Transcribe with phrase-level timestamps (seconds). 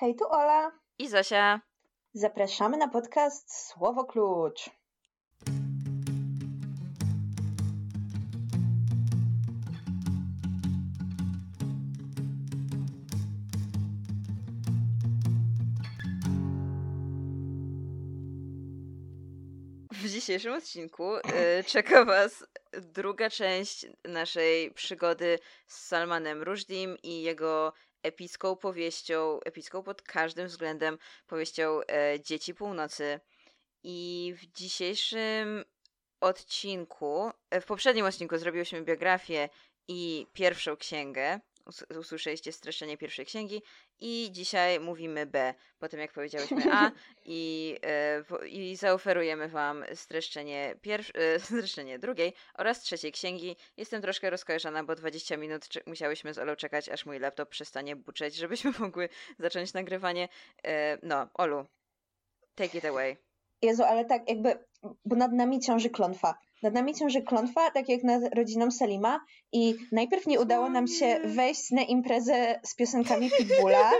[0.00, 0.72] Hej, tu Ola.
[0.98, 1.60] I Zosia.
[2.12, 4.70] Zapraszamy na podcast Słowo Klucz.
[19.92, 21.20] W dzisiejszym odcinku y,
[21.72, 27.72] czeka Was druga część naszej przygody z Salmanem Rushdim i jego
[28.02, 33.20] epicką powieścią, epicką pod każdym względem powieścią e, Dzieci Północy.
[33.82, 35.64] I w dzisiejszym
[36.20, 39.48] odcinku, e, w poprzednim odcinku zrobiłyśmy biografię
[39.88, 41.40] i pierwszą księgę,
[41.98, 43.62] usłyszeliście streszczenie pierwszej księgi
[44.00, 46.90] i dzisiaj mówimy B, po tym jak powiedziałyśmy A
[47.24, 53.56] i, e, i zaoferujemy Wam streszczenie, pierw, e, streszczenie drugiej oraz trzeciej księgi.
[53.76, 58.34] Jestem troszkę rozkojarzona, bo 20 minut musiałyśmy z Olą czekać, aż mój laptop przestanie buczeć,
[58.34, 60.28] żebyśmy mogły zacząć nagrywanie.
[60.64, 61.66] E, no, Olu,
[62.54, 63.16] take it away.
[63.62, 64.64] Jezu, ale tak jakby,
[65.04, 69.20] bo nad nami ciąży klątwa nad nami ciąży klątwa, tak jak nad rodziną Salima
[69.52, 73.90] i najpierw nie udało nam się wejść na imprezę z piosenkami Pitbulla,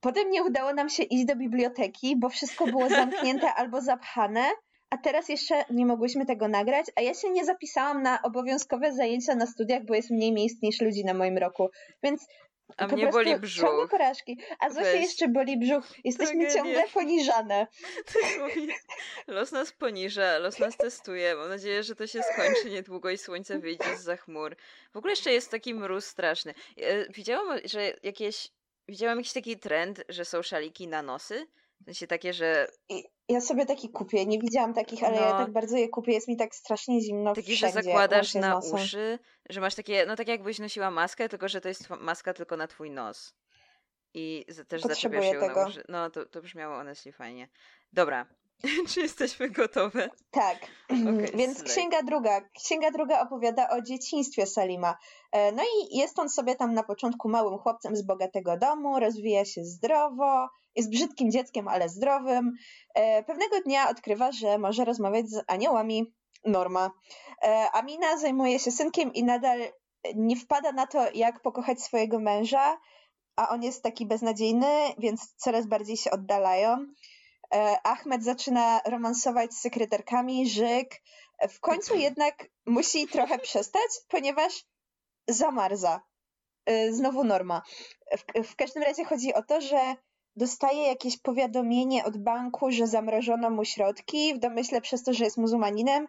[0.00, 4.44] potem nie udało nam się iść do biblioteki, bo wszystko było zamknięte albo zapchane,
[4.90, 9.34] a teraz jeszcze nie mogłyśmy tego nagrać, a ja się nie zapisałam na obowiązkowe zajęcia
[9.34, 11.68] na studiach, bo jest mniej miejsc niż ludzi na moim roku,
[12.02, 12.26] więc
[12.76, 13.68] a mnie boli brzuch.
[13.68, 14.38] Ciągle porażki.
[14.58, 15.84] A Zosia jeszcze boli brzuch.
[16.04, 17.66] Jesteśmy ciągle poniżane.
[19.26, 21.34] Los nas poniża, los nas testuje.
[21.34, 24.56] Mam nadzieję, że to się skończy niedługo i słońce wyjdzie z za chmur.
[24.92, 26.54] W ogóle jeszcze jest taki mróz straszny.
[26.76, 28.48] E, widziałam, że jakieś...
[28.88, 31.46] Widziałam jakiś taki trend, że są szaliki na nosy.
[31.80, 32.68] W sensie takie, że
[33.28, 34.26] ja sobie taki kupię.
[34.26, 36.12] Nie widziałam takich, ale no, ja tak bardzo je kupię.
[36.12, 40.28] Jest mi tak strasznie zimno Taki, że zakładasz na uszy, że masz takie, no tak
[40.28, 43.34] jakbyś nosiła maskę, tylko że to jest maska tylko na twój nos.
[44.14, 45.84] I też zaczepiasz się na uszy.
[45.88, 47.48] No, to, to brzmiało honestly fajnie.
[47.92, 48.26] Dobra.
[48.88, 50.10] Czy jesteśmy gotowe?
[50.30, 50.58] Tak.
[50.84, 51.68] Okay, Więc slay.
[51.68, 52.40] księga druga.
[52.40, 54.96] Księga druga opowiada o dzieciństwie Salima.
[55.32, 59.44] E, no i jest on sobie tam na początku małym chłopcem z bogatego domu, rozwija
[59.44, 62.52] się zdrowo, jest brzydkim dzieckiem, ale zdrowym.
[62.94, 66.14] E, pewnego dnia odkrywa, że może rozmawiać z aniołami.
[66.44, 66.90] Norma.
[67.42, 69.58] E, Amina zajmuje się synkiem i nadal
[70.14, 72.78] nie wpada na to, jak pokochać swojego męża,
[73.36, 74.66] a on jest taki beznadziejny,
[74.98, 76.86] więc coraz bardziej się oddalają.
[77.54, 81.02] E, Ahmed zaczyna romansować z sekretarkami, Żyk.
[81.48, 84.64] W końcu jednak musi trochę przestać, ponieważ
[85.28, 86.00] zamarza.
[86.90, 87.62] Znowu norma.
[88.16, 89.96] W, w każdym razie chodzi o to, że
[90.36, 95.36] dostaje jakieś powiadomienie od banku, że zamrożono mu środki, w domyśle przez to, że jest
[95.36, 96.06] muzułmaninem,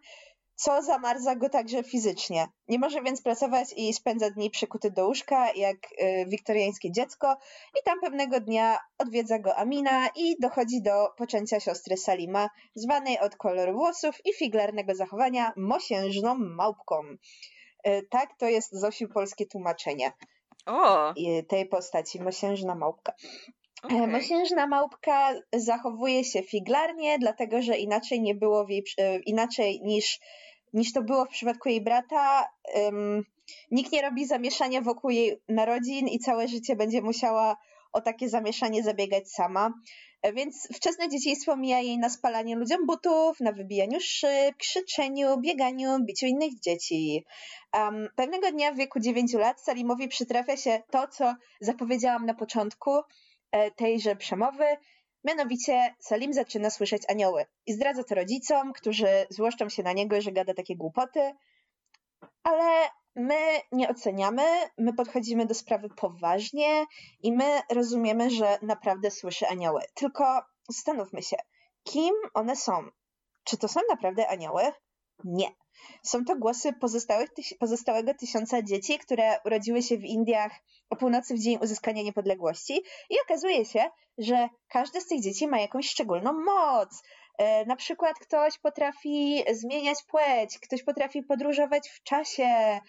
[0.55, 2.47] co zamarza go także fizycznie.
[2.67, 7.37] Nie może więc pracować i spędza dni przykuty do łóżka, jak y, wiktoriańskie dziecko,
[7.79, 13.35] i tam pewnego dnia odwiedza go Amina i dochodzi do poczęcia siostry Salima, zwanej od
[13.35, 17.03] koloru włosów i figlarnego zachowania mosiężną małpką.
[17.87, 20.11] Y, tak, to jest Zosiu polskie tłumaczenie.
[20.65, 21.13] O!
[21.47, 23.13] tej postaci, mosiężna małpka.
[23.83, 24.07] Okay.
[24.07, 30.19] Mosiężna małpka zachowuje się figlarnie, dlatego że inaczej nie było jej, e, inaczej niż,
[30.73, 32.49] niż to było w przypadku jej brata.
[32.75, 33.23] Um,
[33.71, 37.57] nikt nie robi zamieszania wokół jej narodzin i całe życie będzie musiała
[37.93, 39.73] o takie zamieszanie zabiegać sama.
[40.21, 45.97] E, więc wczesne dzieciństwo mija jej na spalaniu ludziom butów, na wybijaniu szyb, krzyczeniu, bieganiu,
[46.05, 47.25] biciu innych dzieci.
[47.73, 52.91] Um, pewnego dnia w wieku 9 lat Salimowi przytrafia się to, co zapowiedziałam na początku,
[52.91, 53.01] E,
[53.75, 54.65] tejże przemowy.
[55.23, 60.31] Mianowicie Salim zaczyna słyszeć anioły i zdradza to rodzicom, którzy złoszczą się na niego, że
[60.31, 61.35] gada takie głupoty.
[62.43, 63.35] Ale my
[63.71, 64.43] nie oceniamy,
[64.77, 66.85] my podchodzimy do sprawy poważnie
[67.23, 69.81] i my rozumiemy, że naprawdę słyszy anioły.
[69.93, 71.37] Tylko zastanówmy się,
[71.83, 72.89] kim one są?
[73.43, 74.63] Czy to są naprawdę anioły?
[75.23, 75.64] Nie.
[76.03, 76.73] Są to głosy
[77.59, 80.51] pozostałego tysiąca dzieci, które urodziły się w Indiach
[80.89, 85.59] o północy w dzień uzyskania niepodległości i okazuje się, że każde z tych dzieci ma
[85.59, 87.03] jakąś szczególną moc.
[87.37, 92.79] E, na przykład ktoś potrafi zmieniać płeć, ktoś potrafi podróżować w czasie,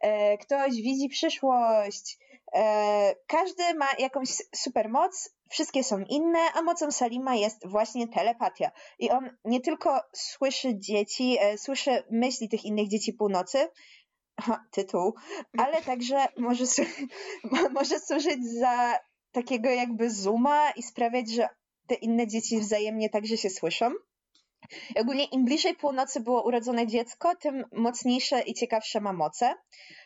[0.00, 2.18] e, ktoś widzi przyszłość.
[2.54, 8.70] E, każdy ma jakąś supermoc, wszystkie są inne, a mocą Salima jest właśnie telepatia.
[8.98, 13.68] I on nie tylko słyszy dzieci, słyszy myśli tych innych dzieci północy,
[14.36, 15.14] Aha, tytuł,
[15.58, 16.64] ale także może,
[17.78, 18.98] może służyć za
[19.32, 21.48] takiego jakby zooma i sprawiać, że
[21.86, 23.90] te inne dzieci wzajemnie także się słyszą.
[25.00, 29.54] Ogólnie im bliżej północy było urodzone dziecko, tym mocniejsze i ciekawsze ma moce.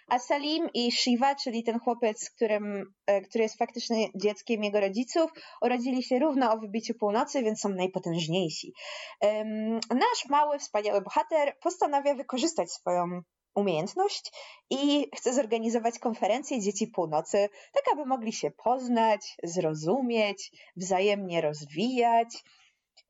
[0.08, 5.30] A Salim i Shiva, czyli ten chłopiec, którym, e, który jest faktycznie dzieckiem jego rodziców,
[5.62, 8.72] urodzili się równo o wybiciu północy, więc są najpotężniejsi.
[9.90, 13.20] Nasz mały, wspaniały bohater postanawia wykorzystać swoją
[13.54, 14.32] umiejętność
[14.70, 22.44] i chce zorganizować konferencję dzieci północy, tak aby mogli się poznać, zrozumieć, wzajemnie rozwijać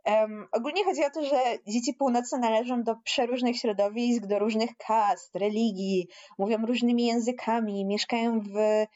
[0.06, 1.36] Um, ogólnie chodzi o to, że
[1.66, 6.08] dzieci północy należą do przeróżnych środowisk, do różnych kast, religii,
[6.38, 8.86] mówią różnymi językami, mieszkają w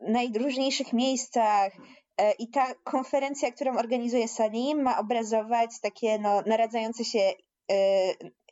[0.00, 1.72] najróżniejszych miejscach.
[2.18, 7.32] E, I ta konferencja, którą organizuje Salim, ma obrazować takie no, naradzające się
[7.70, 7.74] e,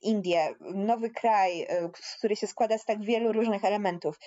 [0.03, 4.19] Indie, nowy kraj, e, który się składa z tak wielu różnych elementów.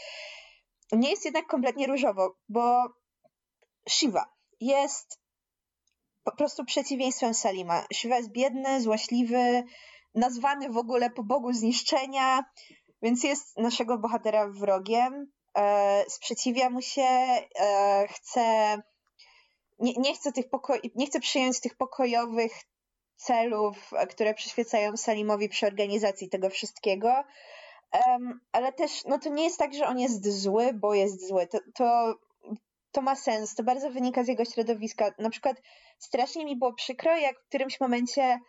[0.92, 2.84] Nie jest jednak kompletnie różowo, bo
[3.90, 4.26] Shiva
[4.60, 5.25] jest
[6.26, 7.86] po prostu przeciwieństwem Salima.
[7.94, 9.64] Shiva jest biedny, złośliwy,
[10.16, 12.46] nazwany w ogóle po bogu zniszczenia,
[13.02, 15.32] więc jest naszego bohatera wrogiem.
[15.58, 17.08] E, sprzeciwia mu się,
[17.60, 18.78] e, chce.
[19.80, 22.52] Nie, nie, chce tych poko- nie chce przyjąć tych pokojowych
[23.16, 27.24] celów, które przyświecają Salimowi przy organizacji tego wszystkiego.
[28.08, 31.48] Um, ale też, no to nie jest tak, że on jest zły, bo jest zły.
[31.48, 32.16] To, to
[32.96, 35.14] to ma sens, to bardzo wynika z jego środowiska.
[35.20, 35.62] Na przykład
[36.00, 38.40] strasznie mi było przykro, jak w którymś momencie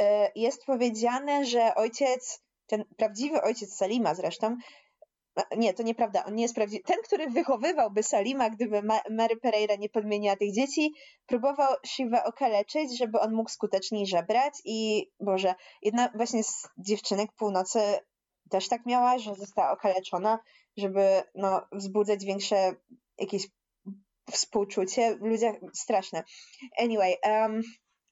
[0.00, 4.56] e, jest powiedziane, że ojciec, ten prawdziwy ojciec Salima zresztą,
[5.56, 6.82] nie, to nieprawda, on nie jest prawdziwy.
[6.84, 10.94] Ten, który wychowywałby Salima, gdyby Mary Pereira nie podmieniła tych dzieci,
[11.26, 17.80] próbował Shiva okaleczyć, żeby on mógł skuteczniej żebrać i Boże, jedna właśnie z dziewczynek północy
[18.50, 20.38] też tak miała, że została okaleczona,
[20.76, 22.72] żeby no, wzbudzać większe
[23.18, 23.46] jakieś
[24.30, 26.24] współczucie w ludziach straszne.
[26.78, 27.62] Anyway, um,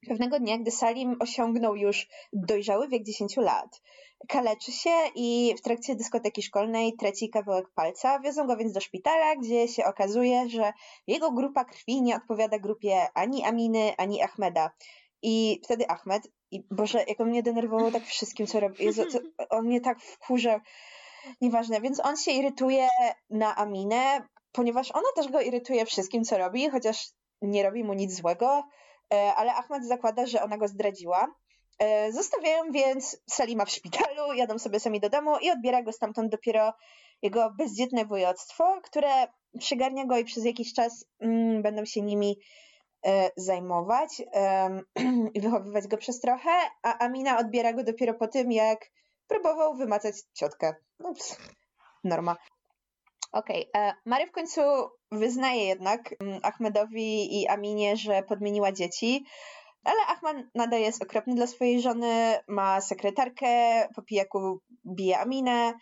[0.08, 3.80] pewnego dnia, gdy Salim osiągnął już dojrzały wiek 10 lat,
[4.28, 8.20] kaleczy się i w trakcie dyskoteki szkolnej traci kawałek palca.
[8.20, 10.72] Wiozą go więc do szpitala, gdzie się okazuje, że
[11.06, 14.70] jego grupa krwi nie odpowiada grupie ani Aminy, ani Ahmeda.
[15.22, 18.84] I wtedy Ahmed, i Boże, jak on mnie denerwował tak wszystkim, co robi.
[18.84, 19.18] Jezu, co,
[19.56, 20.60] on mnie tak wkurza.
[21.40, 22.88] Nieważne, więc on się irytuje
[23.30, 27.08] na Aminę, ponieważ ona też go irytuje wszystkim, co robi, chociaż
[27.42, 28.64] nie robi mu nic złego,
[29.14, 31.34] e, ale Ahmed zakłada, że ona go zdradziła.
[31.78, 36.32] E, zostawiają więc Salima w szpitalu, jadą sobie sami do domu i odbiera go stamtąd
[36.32, 36.72] dopiero
[37.22, 39.08] jego bezdzietne wujostwo, które
[39.58, 42.38] przygarnia go i przez jakiś czas mm, będą się nimi
[43.06, 44.22] e, zajmować
[45.34, 46.50] i wychowywać go przez trochę,
[46.82, 48.90] a Amina odbiera go dopiero po tym, jak
[49.26, 50.74] próbował wymacać ciotkę.
[50.98, 51.36] Ups,
[52.04, 52.36] norma.
[53.32, 53.82] Okej, okay.
[53.82, 54.60] E, Mary w końcu
[55.12, 59.24] wyznaje jednak mm, Ahmedowi i Aminie, że podmieniła dzieci,
[59.84, 65.74] ale Ahmad nadal jest okropny dla swojej żony, ma sekretarkę, po pijaku bije Aminę.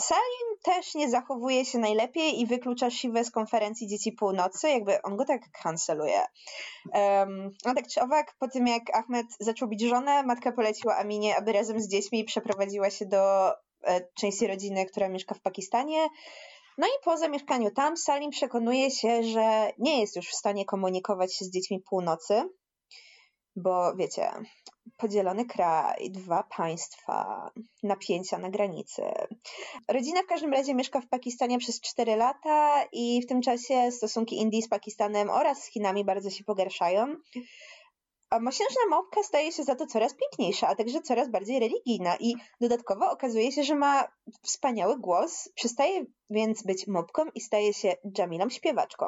[0.00, 5.16] Salim też nie zachowuje się najlepiej i wyklucza Siwę z konferencji Dzieci Północy, jakby on
[5.16, 6.20] go tak kanceluje.
[7.64, 11.52] No tak czy owak, po tym jak Ahmed zaczął bić żonę, matka poleciła Aminie, aby
[11.52, 13.52] razem z dziećmi przeprowadziła się do
[14.14, 16.08] części rodziny, która mieszka w Pakistanie.
[16.78, 21.34] No i po zamieszkaniu tam Salim przekonuje się, że nie jest już w stanie komunikować
[21.34, 22.42] się z dziećmi północy,
[23.56, 24.30] bo wiecie,
[24.96, 27.50] podzielony kraj, dwa państwa,
[27.82, 29.02] napięcia na granicy.
[29.88, 34.36] Rodzina w każdym razie mieszka w Pakistanie przez 4 lata i w tym czasie stosunki
[34.36, 37.16] Indii z Pakistanem oraz z Chinami bardzo się pogarszają.
[38.30, 42.34] A mosiężna małpka staje się za to coraz piękniejsza, a także coraz bardziej religijna i
[42.60, 44.08] dodatkowo okazuje się, że ma
[44.42, 49.06] wspaniały głos, przestaje więc być mopką i staje się Jamilą śpiewaczką.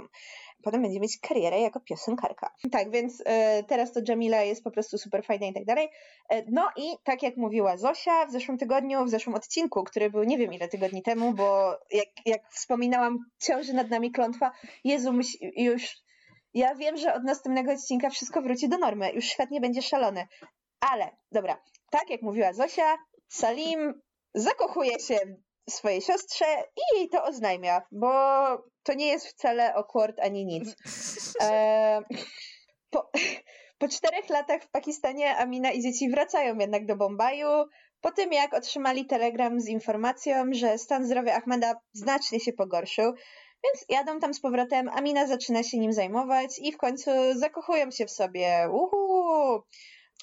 [0.62, 2.54] Potem będzie mieć karierę jako piosenkarka.
[2.72, 3.24] Tak, więc y,
[3.68, 5.88] teraz to Jamila jest po prostu super fajna i tak dalej.
[6.28, 10.24] E, no i tak jak mówiła Zosia w zeszłym tygodniu, w zeszłym odcinku, który był
[10.24, 14.52] nie wiem ile tygodni temu, bo jak, jak wspominałam, ciąży nad nami klątwa.
[14.84, 15.12] Jezu,
[15.56, 16.02] już
[16.54, 19.12] ja wiem, że od następnego odcinka wszystko wróci do normy.
[19.12, 20.26] Już świat nie będzie szalony.
[20.80, 22.96] Ale, dobra, tak jak mówiła Zosia,
[23.28, 24.00] Salim
[24.34, 25.18] zakochuje się
[25.68, 26.44] w swojej siostrze
[26.76, 28.12] i jej to oznajmia, bo
[28.82, 30.74] to nie jest wcale awkward ani nic.
[31.42, 32.02] E,
[32.90, 33.10] po,
[33.78, 37.48] po czterech latach w Pakistanie Amina i dzieci wracają jednak do Bombaju,
[38.00, 43.12] po tym jak otrzymali telegram z informacją, że stan zdrowia Ahmeda znacznie się pogorszył,
[43.64, 48.06] więc jadą tam z powrotem, Amina zaczyna się nim zajmować i w końcu zakochują się
[48.06, 48.68] w sobie.
[48.72, 49.62] Uhu!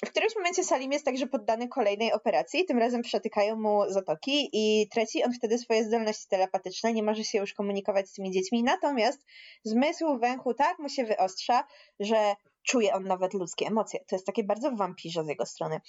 [0.04, 4.88] W którymś momencie Salim jest także poddany kolejnej operacji, tym razem przetykają mu zatoki i
[4.88, 9.26] traci on wtedy swoje zdolności telepatyczne, nie może się już komunikować z tymi dziećmi, natomiast
[9.64, 11.64] zmysł węchu tak mu się wyostrza,
[12.00, 14.00] że czuje on nawet ludzkie emocje.
[14.08, 15.80] To jest takie bardzo wampirze z jego strony.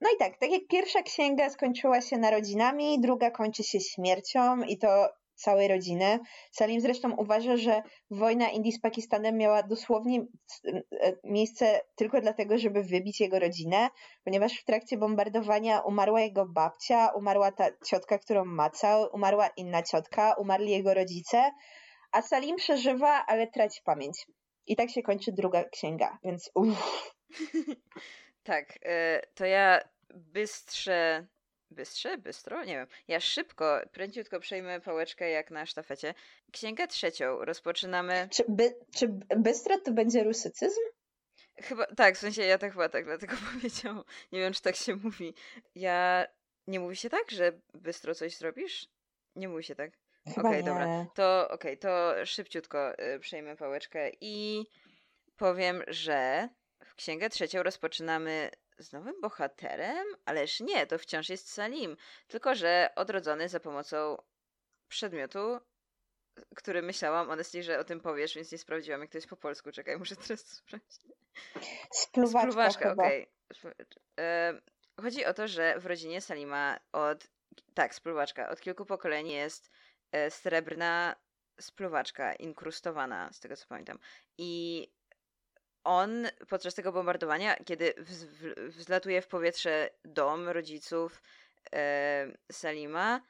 [0.00, 4.78] No i tak, tak jak pierwsza księga skończyła się narodzinami, druga kończy się śmiercią i
[4.78, 6.18] to całej rodziny.
[6.50, 10.26] Salim zresztą uważa, że wojna Indii z Pakistanem miała dosłownie
[10.64, 10.82] e,
[11.24, 13.88] miejsce tylko dlatego, żeby wybić jego rodzinę,
[14.24, 20.34] ponieważ w trakcie bombardowania umarła jego babcia, umarła ta ciotka, którą macał, umarła inna ciotka,
[20.38, 21.50] umarli jego rodzice,
[22.12, 24.26] a Salim przeżywa, ale traci pamięć.
[24.66, 27.14] I tak się kończy druga księga, więc uff.
[28.42, 31.26] tak, e, to ja bystrze
[31.72, 32.18] Bystrze?
[32.18, 32.64] Bystro?
[32.64, 32.86] Nie wiem.
[33.08, 36.14] Ja szybko, pręciutko przejmę pałeczkę jak na sztafecie.
[36.52, 38.28] Księgę trzecią rozpoczynamy.
[38.30, 40.80] Czy, by, czy bystro to będzie rusycyzm?
[41.56, 44.04] Chyba, tak, w sensie ja tak chyba tak dlatego powiedziałam.
[44.32, 45.34] Nie wiem, czy tak się mówi.
[45.74, 46.26] Ja,
[46.66, 48.88] nie mówi się tak, że bystro coś zrobisz?
[49.36, 49.90] Nie mówi się tak.
[50.26, 51.06] Okej, okay, dobra.
[51.14, 54.66] To okej, okay, to szybciutko y, przejmę pałeczkę i
[55.36, 56.48] powiem, że
[56.84, 58.50] w księgę trzecią rozpoczynamy
[58.82, 60.06] z nowym bohaterem?
[60.24, 61.96] Ależ nie, to wciąż jest Salim,
[62.28, 64.16] tylko że odrodzony za pomocą
[64.88, 65.58] przedmiotu,
[66.56, 69.72] który myślałam, honestly, że o tym powiesz, więc nie sprawdziłam, jak to jest po polsku.
[69.72, 71.00] Czekaj, muszę teraz sprawdzić.
[71.90, 73.26] Spluwaczka, Spluwaczka okej.
[73.60, 73.74] Okay.
[74.20, 74.60] E,
[75.00, 77.28] chodzi o to, że w rodzinie Salima od,
[77.74, 79.70] tak, spluwaczka, od kilku pokoleń jest
[80.12, 81.16] e, srebrna
[81.60, 83.98] spluwaczka inkrustowana, z tego co pamiętam.
[84.38, 84.88] I
[85.84, 87.94] on podczas tego bombardowania, kiedy
[88.68, 91.22] wzlatuje w powietrze dom rodziców
[91.72, 93.20] e, Salima,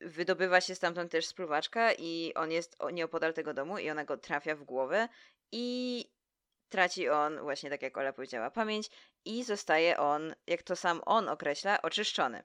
[0.00, 4.54] wydobywa się stamtąd też spluwaczka i on jest nieopodal tego domu i ona go trafia
[4.54, 5.08] w głowę
[5.52, 6.04] i
[6.68, 8.90] traci on, właśnie tak jak Ola powiedziała, pamięć
[9.24, 12.42] i zostaje on, jak to sam on określa, oczyszczony.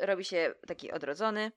[0.00, 1.52] Robi się taki odrodzony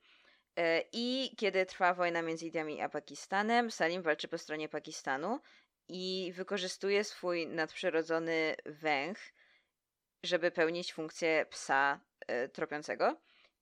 [0.55, 5.39] e, i kiedy trwa wojna między Indiami a Pakistanem, Salim walczy po stronie Pakistanu
[5.89, 9.19] i wykorzystuje swój nadprzyrodzony węch,
[10.23, 11.99] żeby pełnić funkcję psa
[12.45, 13.17] y, tropiącego.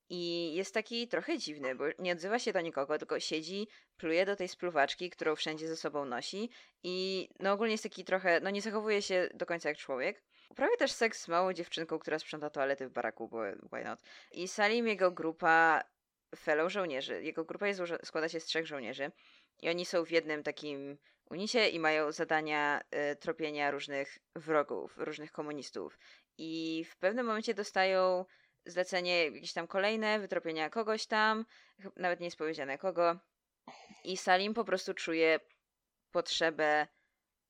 [0.09, 3.67] I jest taki trochę dziwny, bo nie odzywa się do nikogo, tylko siedzi,
[3.97, 6.49] pluje do tej spluwaczki, którą wszędzie ze sobą nosi
[6.83, 10.23] i no ogólnie jest taki trochę, no nie zachowuje się do końca jak człowiek.
[10.49, 13.41] Uprawia też seks z małą dziewczynką, która sprząta toalety w baraku, bo
[13.73, 14.01] why not.
[14.31, 15.83] I Salim, jego grupa
[16.35, 19.11] fellow żołnierzy, jego grupa jest, składa się z trzech żołnierzy
[19.61, 20.97] i oni są w jednym takim
[21.29, 25.99] unicie i mają zadania y, tropienia różnych wrogów, różnych komunistów.
[26.37, 28.25] I w pewnym momencie dostają
[28.65, 31.45] zlecenie jakieś tam kolejne, wytropienia kogoś tam,
[31.95, 33.19] nawet nie jest powiedziane kogo.
[34.03, 35.39] I Salim po prostu czuje
[36.11, 36.87] potrzebę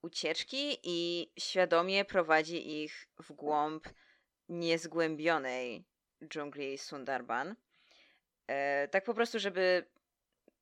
[0.01, 3.87] ucieczki i świadomie prowadzi ich w głąb
[4.49, 5.85] niezgłębionej
[6.23, 7.55] dżungli Sundarban.
[8.47, 9.85] E, tak po prostu, żeby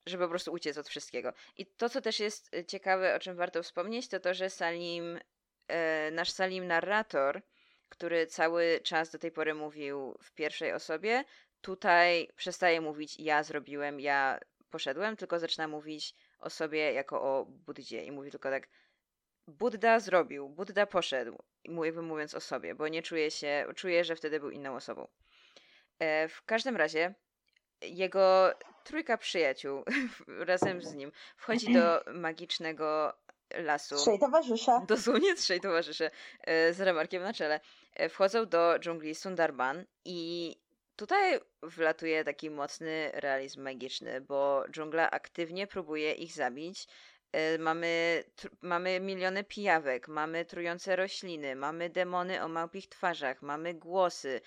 [0.05, 1.33] żeby po prostu uciec od wszystkiego.
[1.57, 5.19] I to, co też jest y, ciekawe, o czym warto wspomnieć, to to, że Salim,
[5.67, 7.41] e, nasz Salim narrator,
[7.89, 11.23] który cały czas do tej pory mówił w pierwszej osobie,
[11.61, 18.05] tutaj przestaje mówić ja zrobiłem, ja poszedłem, tylko zaczyna mówić o sobie jako o Buddzie
[18.05, 18.67] i mówi tylko tak
[19.47, 21.43] Budda zrobił, Budda poszedł,
[21.83, 25.07] jakby mówiąc o sobie, bo nie czuje się, czuje, że wtedy był inną osobą.
[25.99, 27.15] E, w każdym razie
[27.83, 29.83] jego trójka przyjaciół
[30.51, 33.13] razem z nim wchodzi do magicznego
[33.53, 33.95] lasu.
[33.95, 34.81] Trzej towarzysze.
[34.87, 36.11] Dosłownie trzej towarzysze
[36.41, 37.59] e, z remarkiem na czele.
[37.93, 40.55] E, wchodzą do dżungli Sundarban i
[40.95, 46.87] tutaj wlatuje taki mocny realizm magiczny, bo dżungla aktywnie próbuje ich zabić.
[47.31, 48.23] E, mamy,
[48.61, 54.41] mamy miliony pijawek, mamy trujące rośliny, mamy demony o małpich twarzach, mamy głosy.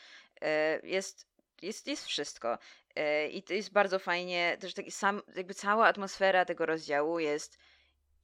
[0.83, 1.27] Jest,
[1.63, 2.59] jest, jest wszystko.
[2.97, 7.59] E, I to jest bardzo fajnie, też taki sam, jakby cała atmosfera tego rozdziału jest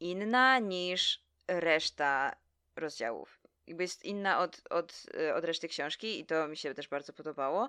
[0.01, 2.37] inna niż reszta
[2.77, 3.41] rozdziałów.
[3.67, 7.13] Jakby jest inna od, od, e, od reszty książki i to mi się też bardzo
[7.13, 7.69] podobało.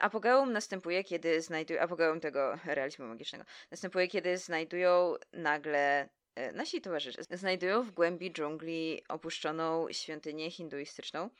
[0.00, 7.22] Apogeum następuje, kiedy znajdują, apogeum tego realizmu magicznego, następuje, kiedy znajdują nagle e, nasi towarzysze,
[7.30, 11.30] znajdują w głębi dżungli opuszczoną świątynię hinduistyczną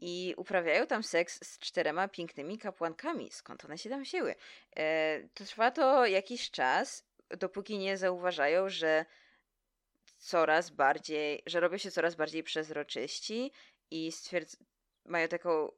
[0.00, 3.30] i uprawiają tam seks z czterema pięknymi kapłankami.
[3.30, 4.34] Skąd one się tam wzięły?
[4.76, 7.04] E, to trwa to jakiś czas,
[7.38, 9.04] dopóki nie zauważają, że
[10.18, 13.52] coraz bardziej, że robią się coraz bardziej przezroczyści
[13.90, 14.12] i
[15.04, 15.72] mają taką,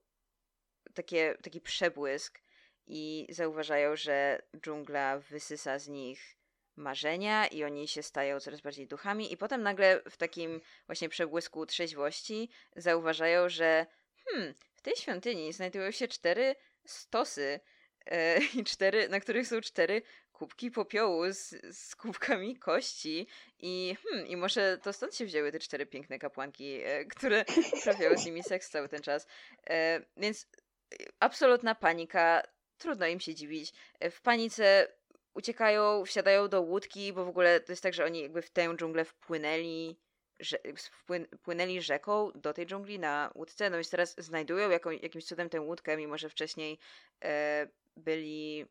[0.95, 2.41] takie, taki przebłysk
[2.87, 6.37] i zauważają, że dżungla wysysa z nich
[6.77, 11.67] marzenia i oni się stają coraz bardziej duchami i potem nagle w takim właśnie przebłysku
[11.67, 13.87] trzeźwości zauważają, że
[14.31, 16.57] hmm, w tej świątyni znajdują się cztery
[16.87, 17.61] stosy
[18.07, 20.03] e, i cztery, na których są cztery
[20.33, 23.27] kubki popiołu z, z kubkami kości
[23.59, 27.45] i, hmm, i może to stąd się wzięły te cztery piękne kapłanki, e, które
[27.81, 29.27] uprawiały z nimi seks cały ten czas.
[29.71, 30.47] E, więc
[30.93, 32.43] e, absolutna panika,
[32.79, 33.73] trudno im się dziwić.
[34.01, 34.89] E, w panice
[35.35, 38.77] uciekają, wsiadają do łódki, bo w ogóle to jest tak, że oni jakby w tę
[38.77, 39.99] dżunglę wpłynęli
[40.41, 40.59] że,
[41.41, 45.61] wpłynęli rzeką do tej dżungli na łódce, no więc teraz znajdują jaką, jakimś cudem tę
[45.61, 46.79] łódkę, mimo że wcześniej
[47.25, 48.67] e, byli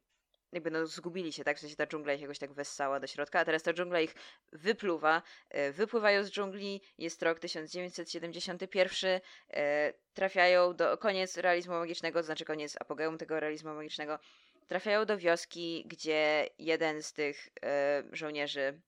[0.56, 1.58] jakby no zgubili się, tak?
[1.58, 4.16] W sensie ta dżungla ich jakoś tak wessała do środka, a teraz ta dżungla ich
[4.52, 5.22] wypluwa.
[5.50, 12.46] E, wypływają z dżungli, jest rok 1971, e, trafiają do koniec realizmu magicznego, to znaczy
[12.46, 14.20] koniec apogeum tego realizmu magicznego,
[14.68, 18.82] trafiają do wioski, gdzie jeden z tych e, żołnierzy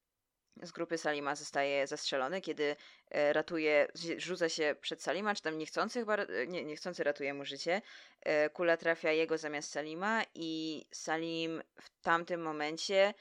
[0.64, 2.76] z grupy Salima zostaje zastrzelony, kiedy
[3.12, 3.88] e, ratuje,
[4.18, 7.82] rzuca się przed Salima, czy tam niechcący chyba, e, nie, niechcący ratuje mu życie.
[8.22, 13.14] E, kula trafia jego zamiast Salima i Salim w tamtym momencie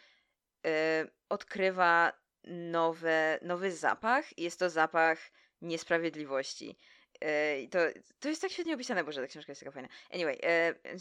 [1.28, 2.12] odkrywa
[2.44, 4.38] nowe, nowy zapach.
[4.38, 5.18] Jest to zapach
[5.62, 6.76] niesprawiedliwości.
[7.70, 7.78] To,
[8.20, 9.88] to jest tak świetnie opisane, Boże, ta książka jest taka fajna.
[10.10, 10.38] Anyway,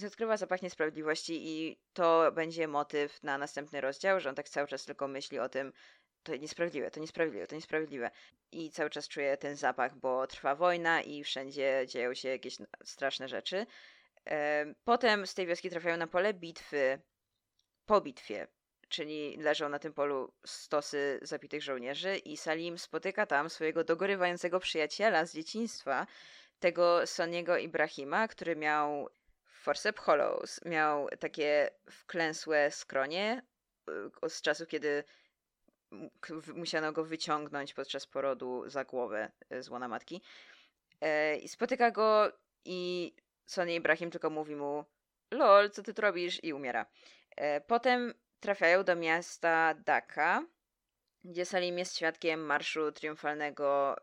[0.07, 4.85] odkrywa zapach niesprawiedliwości i to będzie motyw na następny rozdział, że on tak cały czas
[4.85, 5.73] tylko myśli o tym,
[6.25, 8.11] to niesprawiedliwe, to niesprawiedliwe, to niesprawiedliwe.
[8.51, 13.27] I cały czas czuję ten zapach, bo trwa wojna i wszędzie dzieją się jakieś straszne
[13.27, 13.65] rzeczy.
[14.83, 16.99] Potem z tej wioski trafiają na pole bitwy
[17.85, 18.47] po bitwie,
[18.89, 25.25] czyli leżą na tym polu stosy zabitych żołnierzy i Salim spotyka tam swojego dogorywającego przyjaciela
[25.25, 26.07] z dzieciństwa,
[26.59, 29.09] tego Soniego Ibrahima, który miał
[29.45, 33.41] Forcep Hollows, miał takie wklęsłe skronie
[34.25, 35.03] y, z czasu, kiedy
[36.55, 40.21] musiano go wyciągnąć podczas porodu za głowę e, z łona matki.
[41.01, 42.31] E, I spotyka go
[42.65, 43.11] i
[43.45, 44.85] Sonny Ibrahim tylko mówi mu
[45.31, 46.43] lol, co ty tu robisz?
[46.43, 46.85] I umiera.
[47.35, 50.45] E, potem trafiają do miasta Dhaka,
[51.23, 53.95] gdzie Salim jest świadkiem marszu triumfalnego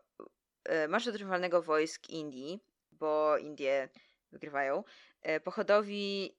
[0.87, 2.59] marszu triumfalnego wojsk Indii,
[2.91, 3.89] bo Indie
[4.31, 4.83] wygrywają.
[5.43, 6.35] Pochodowi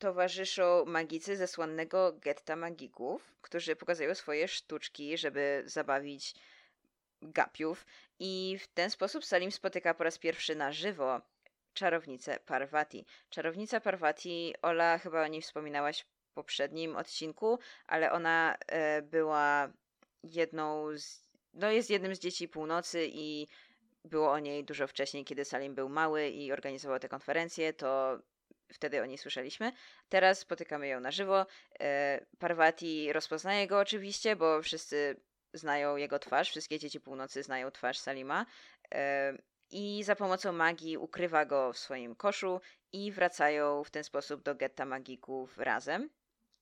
[0.00, 6.34] towarzyszą magicy ze słynnego getta magików, którzy pokazują swoje sztuczki, żeby zabawić
[7.22, 7.86] gapiów.
[8.18, 11.20] I w ten sposób Salim spotyka po raz pierwszy na żywo
[11.74, 13.06] czarownicę Parvati.
[13.30, 19.72] Czarownica Parvati, Ola, chyba o niej wspominałaś w poprzednim odcinku, ale ona e, była
[20.22, 21.30] jedną z.
[21.54, 23.46] No, jest jednym z dzieci północy i
[24.04, 28.18] było o niej dużo wcześniej, kiedy Salim był mały i organizował te konferencje, to
[28.72, 29.72] wtedy o niej słyszeliśmy.
[30.08, 31.46] Teraz spotykamy ją na żywo.
[31.80, 35.20] E, Parvati rozpoznaje go oczywiście, bo wszyscy
[35.52, 38.46] znają jego twarz, wszystkie dzieci północy znają twarz Salima.
[38.94, 39.32] E,
[39.70, 42.60] I za pomocą magii ukrywa go w swoim koszu
[42.92, 46.10] i wracają w ten sposób do getta magików razem.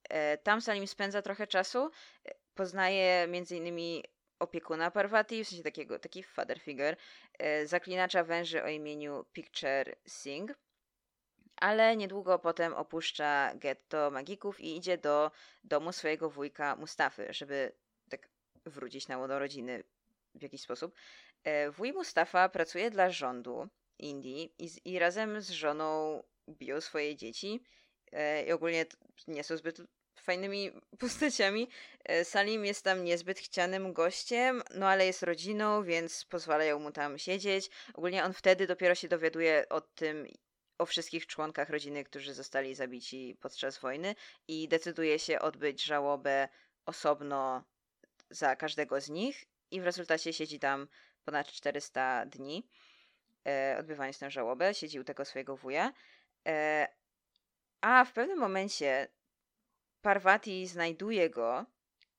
[0.08, 1.90] E, tam Salim spędza trochę czasu.
[2.54, 4.04] Poznaje między innymi
[4.38, 6.96] opiekuna Parvati, w sensie takiego, taki father figure,
[7.64, 10.52] zaklinacza węży o imieniu Picture Singh
[11.60, 15.30] ale niedługo potem opuszcza getto magików i idzie do
[15.64, 17.72] domu swojego wujka Mustafy, żeby
[18.08, 18.28] tak
[18.66, 19.84] wrócić na łono rodziny
[20.34, 20.94] w jakiś sposób.
[21.44, 23.68] E, wuj Mustafa pracuje dla rządu
[23.98, 27.62] Indii i, z, i razem z żoną biją swoje dzieci
[28.12, 28.86] e, i ogólnie
[29.28, 29.80] nie są zbyt
[30.20, 31.68] fajnymi postaciami.
[32.04, 37.18] E, Salim jest tam niezbyt chcianym gościem, no ale jest rodziną, więc pozwalają mu tam
[37.18, 37.70] siedzieć.
[37.94, 40.26] Ogólnie on wtedy dopiero się dowiaduje o tym,
[40.78, 44.14] o wszystkich członkach rodziny, którzy zostali zabici podczas wojny
[44.48, 46.48] i decyduje się odbyć żałobę
[46.86, 47.64] osobno
[48.30, 50.88] za każdego z nich i w rezultacie siedzi tam
[51.24, 52.68] ponad 400 dni,
[53.48, 55.92] e, odbywając tę żałobę, siedzi u tego swojego wuja.
[56.48, 56.88] E,
[57.80, 59.08] a w pewnym momencie
[60.02, 61.66] Parvati znajduje go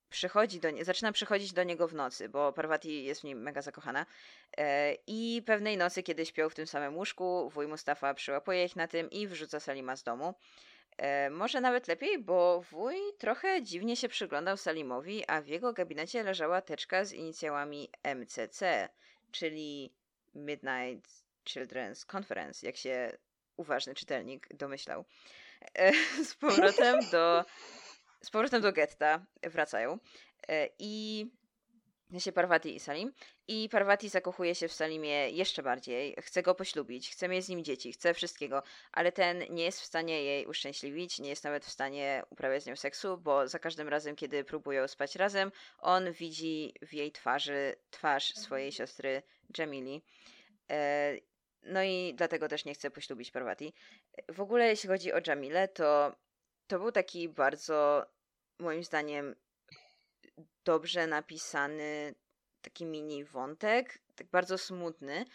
[0.09, 3.61] przychodzi do nie, zaczyna przychodzić do niego w nocy, bo Parvati jest w nim mega
[3.61, 4.05] zakochana.
[4.57, 8.87] E, I pewnej nocy, kiedy śpią w tym samym łóżku, wuj Mustafa przyłapuje ich na
[8.87, 10.33] tym i wrzuca Salima z domu.
[10.97, 16.23] E, może nawet lepiej, bo wuj trochę dziwnie się przyglądał Salimowi, a w jego gabinecie
[16.23, 18.89] leżała teczka z inicjałami MCC,
[19.31, 19.93] czyli
[20.35, 23.17] Midnight Children's Conference, jak się
[23.57, 25.05] uważny czytelnik domyślał.
[25.75, 25.91] E,
[26.29, 27.45] z powrotem do
[28.23, 29.99] z powrotem do getta wracają
[30.47, 31.25] e, i
[32.17, 33.13] się Parvati i Salim.
[33.47, 37.63] I Parvati zakochuje się w Salimie jeszcze bardziej, chce go poślubić, chce mieć z nim
[37.63, 41.69] dzieci, chce wszystkiego, ale ten nie jest w stanie jej uszczęśliwić, nie jest nawet w
[41.69, 46.73] stanie uprawiać z nią seksu, bo za każdym razem, kiedy próbują spać razem, on widzi
[46.81, 49.21] w jej twarzy twarz swojej siostry
[49.57, 50.01] Jamili.
[50.71, 51.13] E,
[51.63, 53.73] no i dlatego też nie chce poślubić Parvati.
[54.29, 56.15] W ogóle jeśli chodzi o Jamilę, to
[56.69, 58.05] to był taki bardzo
[58.59, 59.35] moim zdaniem
[60.65, 62.15] dobrze napisany
[62.61, 65.25] taki mini wątek, tak bardzo smutny.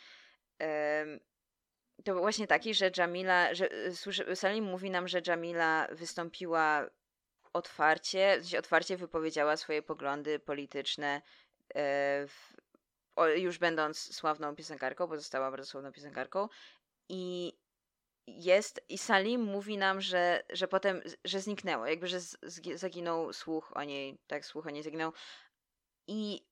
[2.04, 3.68] To właśnie taki, że Jamila, że
[4.34, 6.90] Salim mówi nam, że Jamila wystąpiła
[7.52, 11.22] otwarcie, otwarcie wypowiedziała swoje poglądy polityczne
[11.74, 12.54] e, w,
[13.36, 16.48] już będąc sławną piosenkarką, bo została bardzo sławną piosenkarką
[17.08, 17.52] i
[18.26, 22.36] jest i Salim mówi nam, że, że potem, że zniknęło, jakby, że z,
[22.74, 25.12] zaginął słuch o niej, tak, słuch o niej zaginął.
[26.06, 26.46] I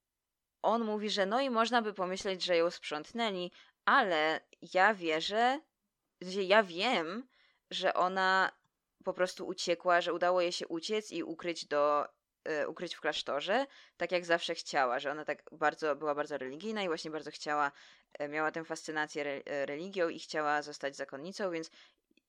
[0.63, 3.53] on mówi, że no i można by pomyśleć, że ją sprzątnęli,
[3.85, 4.41] ale
[4.75, 5.61] ja wierzę,
[6.21, 7.29] że ja wiem,
[7.71, 8.53] że ona
[9.05, 12.07] po prostu uciekła, że udało jej się uciec i ukryć do
[12.69, 16.87] ukryć w klasztorze, tak jak zawsze chciała, że ona tak bardzo była bardzo religijna i
[16.87, 17.73] właśnie bardzo chciała,
[18.19, 21.71] e, miała tę fascynację re, e, religią i chciała zostać zakonnicą, więc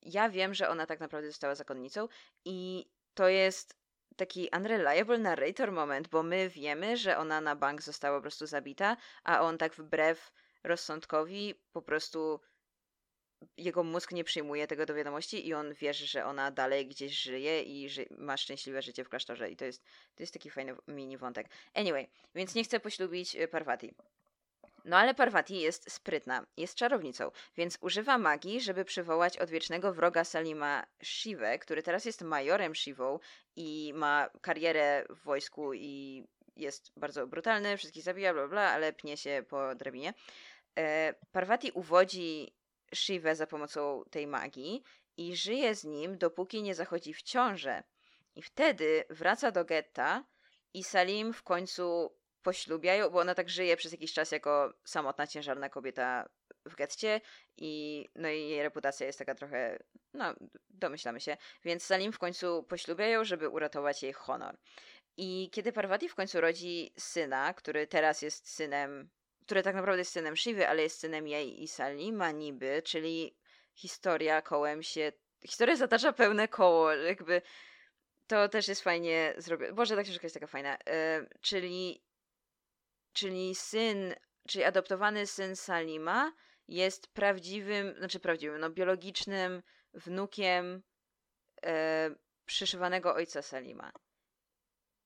[0.02, 2.08] ja wiem, że ona tak naprawdę została zakonnicą
[2.44, 3.76] i to jest
[4.16, 8.96] taki unreliable narrator moment, bo my wiemy, że ona na bank została po prostu zabita,
[9.24, 10.32] a on tak wbrew
[10.64, 12.40] rozsądkowi po prostu
[13.56, 17.62] jego mózg nie przyjmuje tego do wiadomości i on wierzy, że ona dalej gdzieś żyje
[17.62, 21.16] i że ma szczęśliwe życie w klasztorze i to jest, to jest taki fajny mini
[21.16, 21.46] wątek.
[21.74, 23.94] Anyway, więc nie chcę poślubić e, Parvati.
[24.84, 30.86] No ale Parvati jest sprytna, jest czarownicą, więc używa magii, żeby przywołać odwiecznego wroga Salima
[31.02, 33.18] Shivę, który teraz jest majorem Shivą
[33.56, 36.24] i ma karierę w wojsku i
[36.56, 40.14] jest bardzo brutalny, wszystkich zabija, bla bla, ale pnie się po drabinie.
[40.78, 42.52] E, Parvati uwodzi
[42.94, 44.82] Shivę za pomocą tej magii
[45.16, 47.82] i żyje z nim, dopóki nie zachodzi w ciążę.
[48.34, 50.24] I wtedy wraca do getta
[50.74, 55.68] i Salim w końcu poślubiają, bo ona tak żyje przez jakiś czas jako samotna, ciężarna
[55.68, 56.28] kobieta
[56.64, 57.20] w getcie
[57.56, 59.78] i no i jej reputacja jest taka trochę,
[60.12, 60.34] no
[60.70, 64.58] domyślamy się, więc Salim w końcu poślubiają, żeby uratować jej honor.
[65.16, 69.08] I kiedy Parvati w końcu rodzi syna, który teraz jest synem
[69.44, 73.36] który tak naprawdę jest synem Shivy, ale jest synem jej i Salima niby, czyli
[73.74, 75.12] historia kołem się,
[75.46, 77.42] historia zatacza pełne koło, jakby
[78.26, 79.72] to też jest fajnie zrobione.
[79.72, 80.72] Boże, ta książka jest taka fajna.
[80.72, 82.04] Yy, czyli,
[83.12, 84.14] czyli syn,
[84.48, 86.32] czyli adoptowany syn Salima
[86.68, 89.62] jest prawdziwym, znaczy prawdziwym, no biologicznym
[89.94, 90.82] wnukiem
[91.62, 91.70] yy,
[92.46, 93.92] przyszywanego ojca Salima.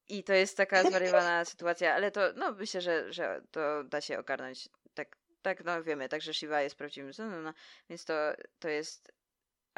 [0.08, 4.18] I to jest taka zwariowana sytuacja, ale to, no myślę, że, że to da się
[4.18, 4.68] ogarnąć.
[4.94, 7.54] Tak, tak, no wiemy, także Shiva jest prawdziwym synem, no,
[7.90, 8.14] więc to,
[8.58, 9.12] to jest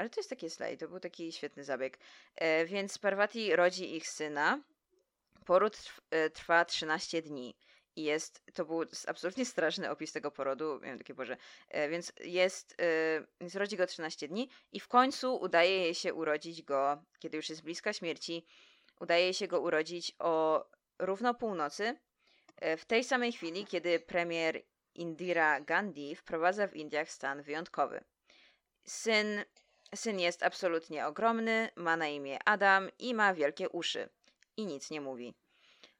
[0.00, 1.98] ale to jest taki slay, to był taki świetny zabieg.
[2.36, 4.60] E, więc Parvati rodzi ich syna.
[5.46, 5.76] Poród
[6.10, 7.56] e, trwa 13 dni.
[7.96, 10.80] I jest, to był absolutnie straszny opis tego porodu.
[10.82, 11.36] Miałem takie, Boże.
[11.68, 16.14] E, więc jest, e, więc rodzi go 13 dni i w końcu udaje jej się
[16.14, 18.46] urodzić go, kiedy już jest bliska śmierci,
[19.00, 20.64] udaje się go urodzić o
[20.98, 21.98] równo północy,
[22.56, 24.62] e, w tej samej chwili, kiedy premier
[24.94, 28.04] Indira Gandhi wprowadza w Indiach stan wyjątkowy.
[28.84, 29.44] Syn,
[29.94, 34.08] syn jest absolutnie ogromny, ma na imię Adam i ma wielkie uszy.
[34.56, 35.34] I nic nie mówi.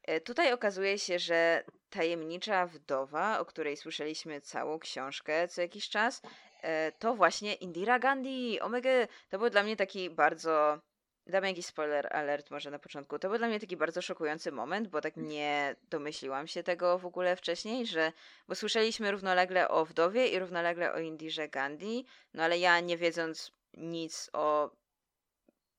[0.02, 6.22] E, tutaj okazuje się, że tajemnicza wdowa, o której słyszeliśmy całą książkę co jakiś czas,
[6.62, 8.60] e, to właśnie Indira Gandhi.
[8.60, 8.90] Omega,
[9.28, 10.80] to był dla mnie taki bardzo
[11.26, 13.18] dam jakiś spoiler alert może na początku.
[13.18, 17.06] To był dla mnie taki bardzo szokujący moment, bo tak nie domyśliłam się tego w
[17.06, 18.12] ogóle wcześniej, że
[18.48, 22.04] bo słyszeliśmy równolegle o wdowie i równolegle o Indirze Gandhi,
[22.34, 24.70] no ale ja nie wiedząc nic o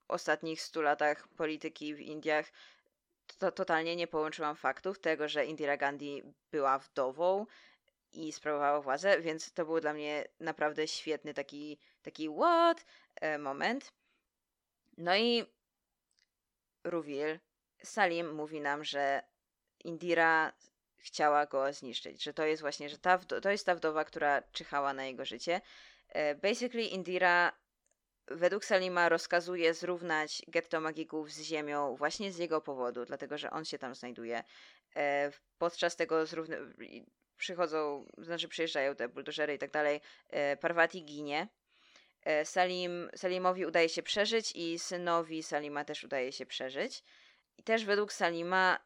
[0.08, 2.45] ostatnich stu latach polityki w Indiach,
[3.38, 7.45] to totalnie nie połączyłam faktów tego, że Indira Gandhi była wdową
[8.13, 13.93] i sprawowała władzę, więc to był dla mnie naprawdę świetny taki, taki what e, moment.
[14.97, 15.45] No i
[16.84, 17.39] Ruwil,
[17.84, 19.23] Salim mówi nam, że
[19.84, 20.54] Indira
[20.97, 24.93] chciała go zniszczyć, że to jest właśnie, że ta to jest ta wdowa, która czyhała
[24.93, 25.62] na jego życie.
[26.10, 27.54] E, basically Indira
[28.27, 33.65] według Salima rozkazuje zrównać getto magików z ziemią właśnie z jego powodu, dlatego że on
[33.65, 34.43] się tam znajduje.
[34.95, 36.58] E, podczas tego zrówny...
[37.38, 40.01] przychodzą, znaczy przyjeżdżają te buldożery i tak dalej.
[40.30, 41.47] E, Parvati ginie
[42.43, 47.03] Salim, Salimowi udaje się przeżyć i synowi Salima też udaje się przeżyć.
[47.57, 48.79] I też według Salima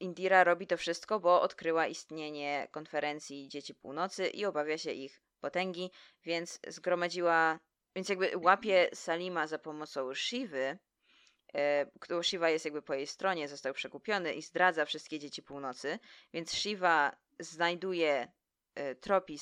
[0.00, 5.90] Indira robi to wszystko, bo odkryła istnienie konferencji Dzieci Północy i obawia się ich potęgi,
[6.24, 7.58] więc zgromadziła,
[7.96, 10.78] więc jakby łapie Salima za pomocą Shivy,
[11.54, 15.98] e, Shiva jest jakby po jej stronie, został przekupiony i zdradza wszystkie Dzieci Północy,
[16.32, 18.32] więc Shiva znajduje,
[18.74, 19.38] e, tropi,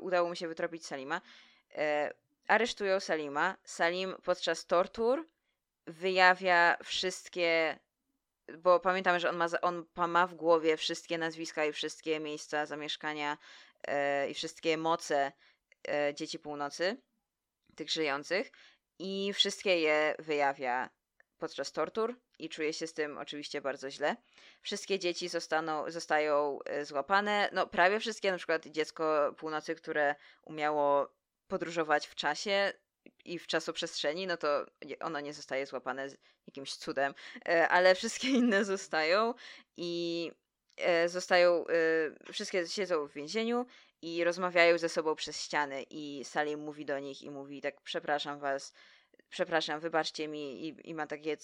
[0.00, 1.20] udało mu się wytropić Salima,
[1.74, 2.12] e,
[2.48, 3.56] aresztują Salima.
[3.64, 5.28] Salim podczas tortur
[5.86, 7.78] wyjawia wszystkie
[8.58, 13.38] bo pamiętamy, że on ma, on ma w głowie wszystkie nazwiska i wszystkie miejsca zamieszkania
[13.86, 15.32] e, i wszystkie moce
[15.88, 16.96] e, dzieci północy,
[17.76, 18.50] tych żyjących,
[18.98, 20.90] i wszystkie je wyjawia
[21.38, 24.16] podczas tortur i czuje się z tym oczywiście bardzo źle.
[24.62, 31.14] Wszystkie dzieci zostaną, zostają e, złapane, no prawie wszystkie, na przykład dziecko północy, które umiało
[31.50, 32.72] podróżować w czasie,
[33.24, 34.66] i w czasoprzestrzeni, no to
[35.00, 36.08] ono nie zostaje złapane
[36.46, 37.14] jakimś cudem,
[37.48, 39.34] e, ale wszystkie inne zostają
[39.76, 40.32] i
[40.76, 41.64] e, zostają,
[42.26, 43.66] e, wszystkie siedzą w więzieniu
[44.02, 48.40] i rozmawiają ze sobą przez ściany i Salim mówi do nich i mówi tak przepraszam
[48.40, 48.72] was,
[49.30, 51.36] przepraszam, wybaczcie mi i, i ma takie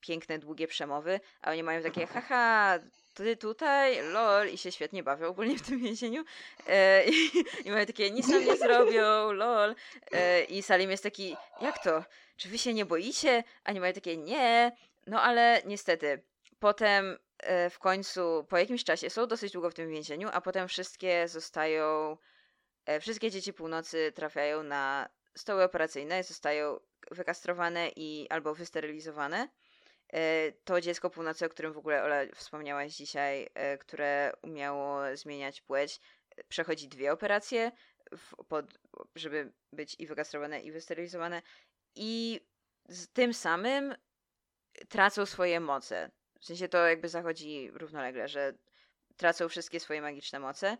[0.00, 2.78] piękne, długie przemowy, a oni mają takie haha,
[3.14, 6.24] ty tutaj, lol, i się świetnie bawią ogólnie w tym więzieniu.
[6.68, 7.30] E, i,
[7.64, 9.74] I mają takie, nic nam nie zrobią, lol.
[10.12, 12.04] E, I Salim jest taki, jak to?
[12.36, 13.44] Czy wy się nie boicie?
[13.64, 14.72] A oni mają takie, nie.
[15.06, 16.22] No ale niestety,
[16.58, 20.68] potem e, w końcu, po jakimś czasie, są dosyć długo w tym więzieniu, a potem
[20.68, 22.16] wszystkie zostają,
[22.86, 29.48] e, wszystkie dzieci północy trafiają na stoły operacyjne, zostają wykastrowane i albo wysterylizowane.
[30.12, 35.60] E, to dziecko północy, o którym w ogóle Ola wspomniałaś dzisiaj, e, które umiało zmieniać
[35.60, 36.00] płeć,
[36.48, 37.72] przechodzi dwie operacje,
[38.48, 38.78] pod,
[39.16, 41.42] żeby być i wykastrowane, i wysterylizowane.
[41.94, 42.40] I
[42.88, 43.94] z tym samym
[44.88, 46.10] tracą swoje moce.
[46.40, 48.52] W sensie to jakby zachodzi równolegle, że
[49.16, 50.76] tracą wszystkie swoje magiczne moce.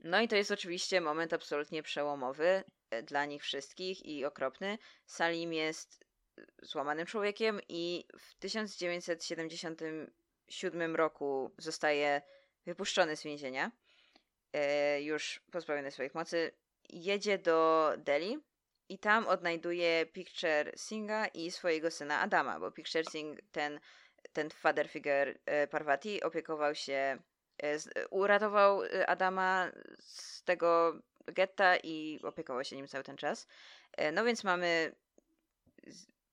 [0.00, 4.78] No i to jest oczywiście moment absolutnie przełomowy e, dla nich wszystkich i okropny.
[5.06, 6.04] Salim jest
[6.62, 12.22] złamanym człowiekiem i w 1977 roku zostaje
[12.66, 13.70] wypuszczony z więzienia,
[14.52, 16.52] e, już pozbawiony swoich mocy.
[16.88, 18.38] Jedzie do Delhi
[18.88, 23.80] i tam odnajduje Picture Singha i swojego syna Adama, bo Picture Singh, ten,
[24.32, 27.18] ten father figure e, Parvati, opiekował się, e,
[28.10, 33.46] uratował Adama z tego getta i opiekował się nim cały ten czas.
[34.12, 34.94] No więc mamy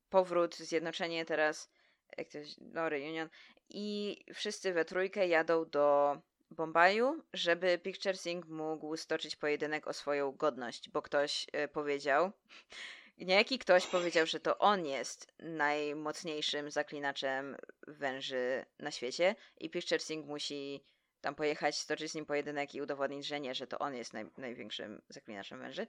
[0.10, 1.70] powrót, zjednoczenie teraz,
[2.18, 3.30] jak to no reunion
[3.70, 6.18] i wszyscy we trójkę jadą do
[6.52, 12.32] Bombaju, żeby Picture Sync mógł stoczyć pojedynek o swoją godność, bo ktoś powiedział,
[13.18, 20.26] niejaki ktoś powiedział, że to on jest najmocniejszym zaklinaczem węży na świecie i Picture Sync
[20.26, 20.84] musi
[21.22, 24.26] tam pojechać, stoczyć z nim pojedynek i udowodnić, że nie, że to on jest naj,
[24.38, 25.88] największym zaklinaczem węży.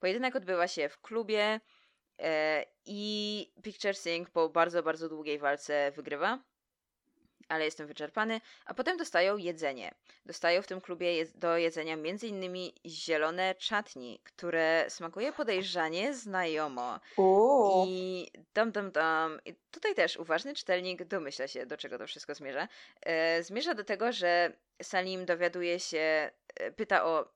[0.00, 1.60] Pojedynek odbywa się w klubie,
[2.22, 6.38] E, I Picture Sync po bardzo, bardzo długiej walce wygrywa,
[7.48, 8.40] ale jestem wyczerpany.
[8.66, 9.94] A potem dostają jedzenie.
[10.26, 12.72] Dostają w tym klubie do jedzenia m.in.
[12.86, 17.00] zielone czatni, które smakuje podejrzanie znajomo.
[17.16, 17.84] Uuu.
[17.88, 19.40] I dam, dam, dam.
[19.44, 22.68] I tutaj też uważny czytelnik domyśla się, do czego to wszystko zmierza.
[23.02, 24.52] E, zmierza do tego, że
[24.82, 27.28] Salim dowiaduje się, e, pyta o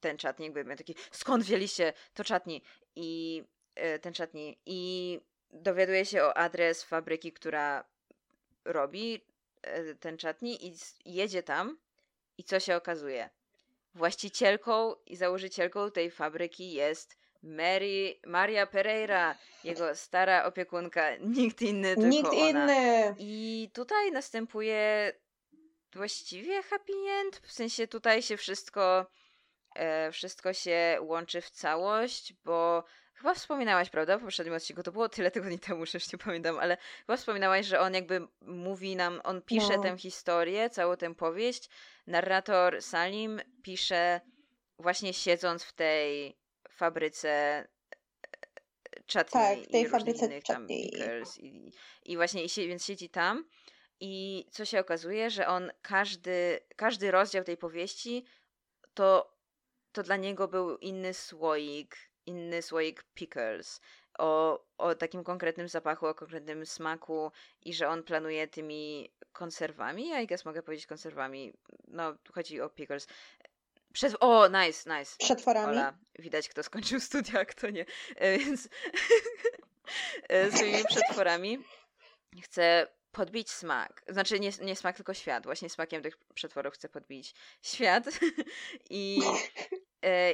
[0.00, 2.62] ten czatnik, jakby taki, skąd wzięliście to czatni?
[2.96, 3.44] I
[3.80, 5.20] E, ten czatni i
[5.50, 7.84] dowiaduje się o adres fabryki, która
[8.64, 9.24] robi
[10.00, 11.78] ten czatni i jedzie tam
[12.38, 13.30] i co się okazuje?
[13.94, 22.08] Właścicielką i założycielką tej fabryki jest Mary, Maria Pereira, jego stara opiekunka, nikt inny, tylko
[22.08, 22.48] Nikt ona.
[22.50, 23.14] inny.
[23.18, 25.12] I tutaj następuje
[25.94, 29.06] właściwie happy end, w sensie tutaj się wszystko
[29.74, 32.84] e, wszystko się łączy w całość, bo
[33.20, 36.58] Chyba wspominałaś, prawda, w poprzednim odcinku, to było tyle tygodni temu, że już nie pamiętam,
[36.58, 39.82] ale chyba wspominałaś, że on jakby mówi nam, on pisze no.
[39.82, 41.68] tę historię, całą tę powieść.
[42.06, 44.20] Narrator Salim pisze
[44.78, 46.36] właśnie siedząc w tej
[46.70, 47.66] fabryce
[49.06, 51.72] czatni tak, w tej i fabryce innych tam pickers i,
[52.04, 53.44] i właśnie i więc siedzi tam
[54.00, 58.24] i co się okazuje, że on każdy, każdy rozdział tej powieści
[58.94, 59.36] to,
[59.92, 63.80] to dla niego był inny słoik inny słoik pickles,
[64.18, 70.20] o, o takim konkretnym zapachu, o konkretnym smaku i że on planuje tymi konserwami, ja
[70.20, 71.52] I guess mogę powiedzieć konserwami,
[71.88, 73.06] no chodzi o pickles.
[73.92, 75.16] Przez, o, nice, nice.
[75.18, 75.72] Przetworami.
[75.72, 77.86] Ola, widać kto skończył studia, a kto nie.
[78.16, 78.68] E, więc
[80.28, 81.58] e, z tymi przetworami
[82.42, 84.02] chcę podbić smak.
[84.08, 85.44] Znaczy nie, nie smak, tylko świat.
[85.44, 88.04] Właśnie smakiem tych przetworów chcę podbić świat.
[88.90, 89.20] I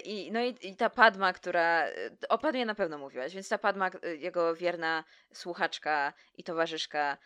[0.04, 1.86] I, no i, i, ta Padma, która.
[2.28, 7.18] O Padmie na pewno mówiłaś, więc ta Padma, jego wierna słuchaczka i towarzyszka,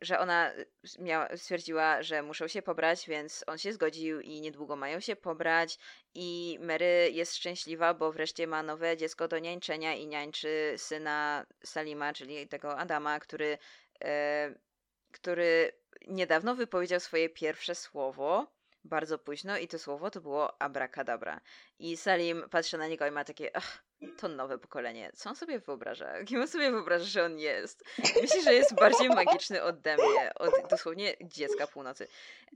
[0.00, 0.52] że ona
[0.98, 5.78] miała, stwierdziła, że muszą się pobrać, więc on się zgodził i niedługo mają się pobrać
[6.14, 12.12] i Mary jest szczęśliwa, bo wreszcie ma nowe dziecko do niańczenia i niańczy syna Salima,
[12.12, 13.58] czyli tego Adama, który,
[15.12, 15.72] który
[16.08, 18.55] niedawno wypowiedział swoje pierwsze słowo,
[18.86, 21.40] bardzo późno i to słowo to było abracadabra.
[21.78, 23.84] I Salim patrzy na niego i ma takie, ach,
[24.16, 25.10] to nowe pokolenie.
[25.14, 26.12] Co on sobie wyobraża?
[26.24, 27.84] Kim on sobie wyobraża, że on jest?
[28.22, 32.06] Myśli, że jest bardziej magiczny ode mnie, od dosłownie dziecka północy.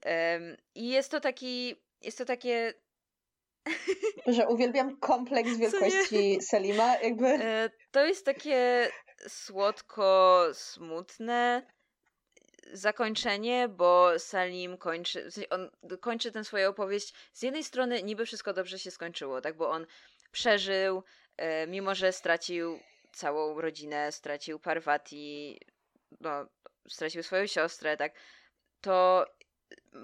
[0.05, 2.75] Um, I jest to taki, jest to takie...
[4.27, 7.27] Że uwielbiam kompleks wielkości Salima, jakby...
[7.27, 8.91] E, to jest takie
[9.29, 11.63] słodko smutne
[12.73, 17.15] zakończenie, bo Salim kończy, on kończy tę swoją opowieść.
[17.33, 19.87] Z jednej strony niby wszystko dobrze się skończyło, tak, bo on
[20.33, 21.03] przeżył,
[21.37, 22.81] e, mimo że stracił
[23.13, 25.61] całą rodzinę, stracił Parvati,
[26.21, 26.47] no,
[26.89, 28.13] stracił swoją siostrę, tak,
[28.81, 29.27] to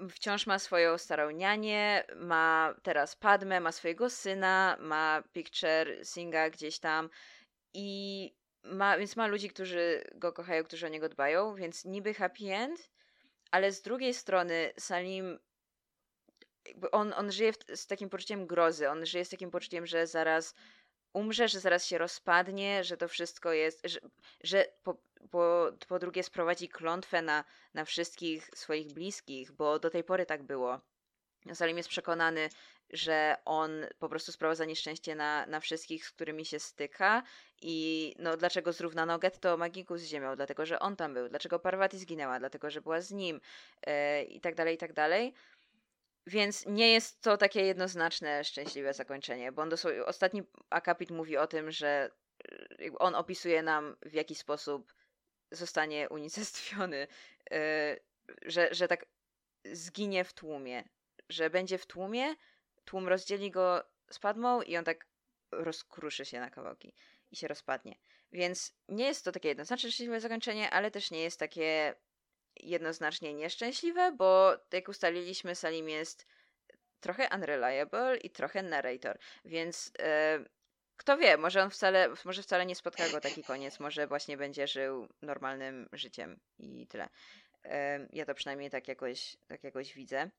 [0.09, 6.79] wciąż ma swoją starą nianię, ma teraz Padmę, ma swojego syna, ma Picture Singa gdzieś
[6.79, 7.09] tam
[7.73, 8.33] i
[8.71, 12.89] ma, więc ma ludzi, którzy go kochają, którzy o niego dbają, więc niby happy end,
[13.51, 15.39] ale z drugiej strony Salim
[16.91, 20.55] on, on żyje w, z takim poczuciem grozy, on żyje z takim poczuciem, że zaraz
[21.13, 23.99] umrze, że zaraz się rozpadnie, że to wszystko jest, że,
[24.43, 24.97] że po,
[25.31, 30.43] po, po drugie sprowadzi klątwę na, na wszystkich swoich bliskich, bo do tej pory tak
[30.43, 30.81] było.
[31.53, 32.49] Salim jest przekonany,
[32.89, 37.23] że on po prostu sprowadza nieszczęście na, na wszystkich, z którymi się styka.
[37.61, 40.35] I no, dlaczego zrównano getto Magiku z ziemią?
[40.35, 41.29] Dlatego, że on tam był.
[41.29, 42.39] Dlaczego Parvati zginęła?
[42.39, 43.41] Dlatego, że była z nim.
[43.87, 45.33] Yy, I tak dalej, i tak dalej.
[46.27, 51.47] Więc nie jest to takie jednoznaczne, szczęśliwe zakończenie, bo on dosłownie, ostatni akapit mówi o
[51.47, 52.11] tym, że
[52.79, 54.93] e, on opisuje nam, w jaki sposób
[55.51, 57.07] zostanie unicestwiony,
[57.51, 57.57] yy,
[58.45, 59.05] że, że tak
[59.65, 60.83] zginie w tłumie,
[61.29, 62.35] że będzie w tłumie,
[62.87, 65.05] tłum rozdzieli go z Padmą i on tak
[65.51, 66.93] rozkruszy się na kawałki
[67.31, 67.95] i się rozpadnie.
[68.31, 71.95] Więc nie jest to takie jednoznaczne szczęśliwe zakończenie, ale też nie jest takie
[72.55, 76.25] jednoznacznie nieszczęśliwe, bo jak ustaliliśmy, Salim jest
[76.99, 80.39] trochę unreliable i trochę narrator, więc e,
[80.97, 84.67] kto wie, może on wcale, może wcale nie spotka go taki koniec, może właśnie będzie
[84.67, 87.09] żył normalnym życiem i tyle.
[87.65, 90.29] E, ja to przynajmniej tak jakoś, tak jakoś widzę.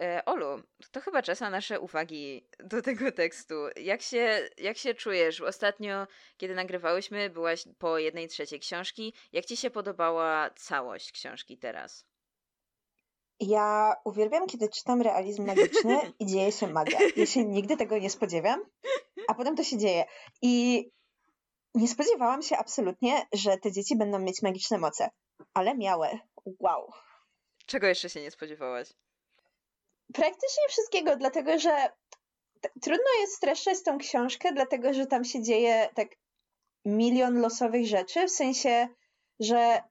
[0.00, 3.54] E, Olu, to chyba czas na nasze uwagi do tego tekstu.
[3.76, 5.40] Jak się, jak się czujesz?
[5.40, 6.06] Ostatnio,
[6.36, 9.14] kiedy nagrywałyśmy, byłaś po jednej trzeciej książki.
[9.32, 12.06] Jak ci się podobała całość książki teraz?
[13.40, 16.98] Ja uwielbiam, kiedy czytam realizm magiczny i dzieje się magia.
[17.16, 18.60] Ja się nigdy tego nie spodziewam,
[19.28, 20.04] a potem to się dzieje.
[20.42, 20.84] I
[21.74, 25.08] nie spodziewałam się absolutnie, że te dzieci będą mieć magiczne moce,
[25.54, 26.08] ale miały.
[26.60, 26.92] Wow.
[27.66, 28.92] Czego jeszcze się nie spodziewałaś?
[30.12, 31.88] Praktycznie wszystkiego, dlatego że
[32.82, 36.08] trudno jest streszczać tą książkę, dlatego że tam się dzieje tak
[36.84, 38.88] milion losowych rzeczy, w sensie,
[39.40, 39.82] że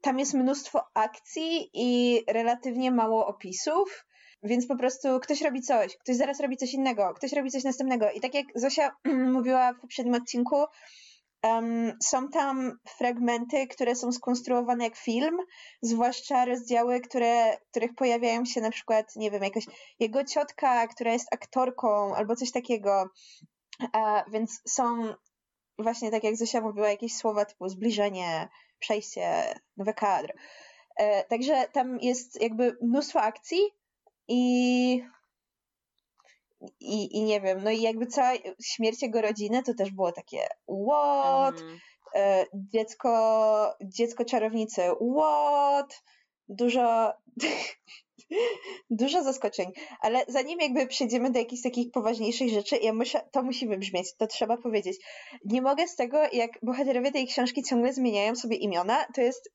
[0.00, 4.06] tam jest mnóstwo akcji i relatywnie mało opisów,
[4.42, 8.10] więc po prostu ktoś robi coś, ktoś zaraz robi coś innego, ktoś robi coś następnego.
[8.10, 8.96] I tak jak Zosia
[9.36, 10.56] mówiła w poprzednim odcinku,
[11.42, 15.38] Um, są tam fragmenty, które są skonstruowane jak film,
[15.82, 19.64] zwłaszcza rozdziały, które, których pojawiają się na przykład, nie wiem, jakaś
[19.98, 23.08] jego ciotka, która jest aktorką albo coś takiego.
[23.92, 25.14] A, więc są
[25.78, 28.48] właśnie tak jak Zosia mówiła, jakieś słowa typu zbliżenie,
[28.78, 30.32] przejście, nowy kadr.
[30.96, 33.60] E, także tam jest jakby mnóstwo akcji
[34.28, 35.02] i
[36.80, 38.32] i, i nie wiem, no i jakby cała
[38.64, 40.46] śmierć jego rodziny to też było takie
[40.86, 41.60] what?
[41.60, 41.78] Mm.
[42.54, 44.82] Dziecko, dziecko czarownicy,
[45.16, 46.02] what?
[46.48, 47.12] Dużo
[48.90, 53.68] dużo zaskoczeń, ale zanim jakby przejdziemy do jakichś takich poważniejszych rzeczy, ja muszę, to musi
[53.68, 54.96] wybrzmieć, to trzeba powiedzieć.
[55.44, 59.50] Nie mogę z tego, jak bohaterowie tej książki ciągle zmieniają sobie imiona, to jest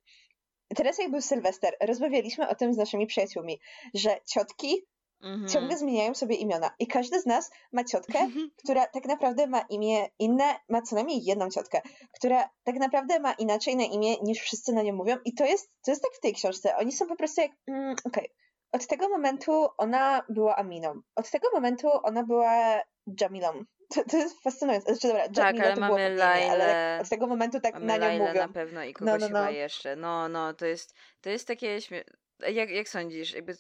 [0.76, 3.60] Teraz jak był Sylwester, rozmawialiśmy o tym z naszymi przyjaciółmi,
[3.94, 4.86] że ciotki
[5.22, 5.48] Mhm.
[5.48, 6.70] Ciągle zmieniają sobie imiona.
[6.80, 8.28] I każdy z nas ma ciotkę,
[8.64, 11.82] która tak naprawdę ma imię inne, ma co najmniej jedną ciotkę,
[12.14, 15.18] która tak naprawdę ma inaczej na imię niż wszyscy na nią mówią.
[15.26, 16.78] I to jest, to jest tak w tej książce.
[16.78, 18.30] Oni są po prostu jak, mm, okej, okay.
[18.72, 21.02] od tego momentu ona była Aminą.
[21.16, 22.82] Od tego momentu ona była
[23.22, 23.52] Jamilą.
[23.96, 24.96] To, to jest fascynujące.
[24.96, 28.34] Znaczy, dobra, tak, ale mamy Lailę, ale od tego momentu tak na nią mówią.
[28.34, 29.28] na pewno i kogoś no, no, no.
[29.28, 29.96] chyba jeszcze.
[29.96, 32.04] No, no, to jest, to jest takie śmie...
[32.40, 33.56] jak, jak sądzisz, jakby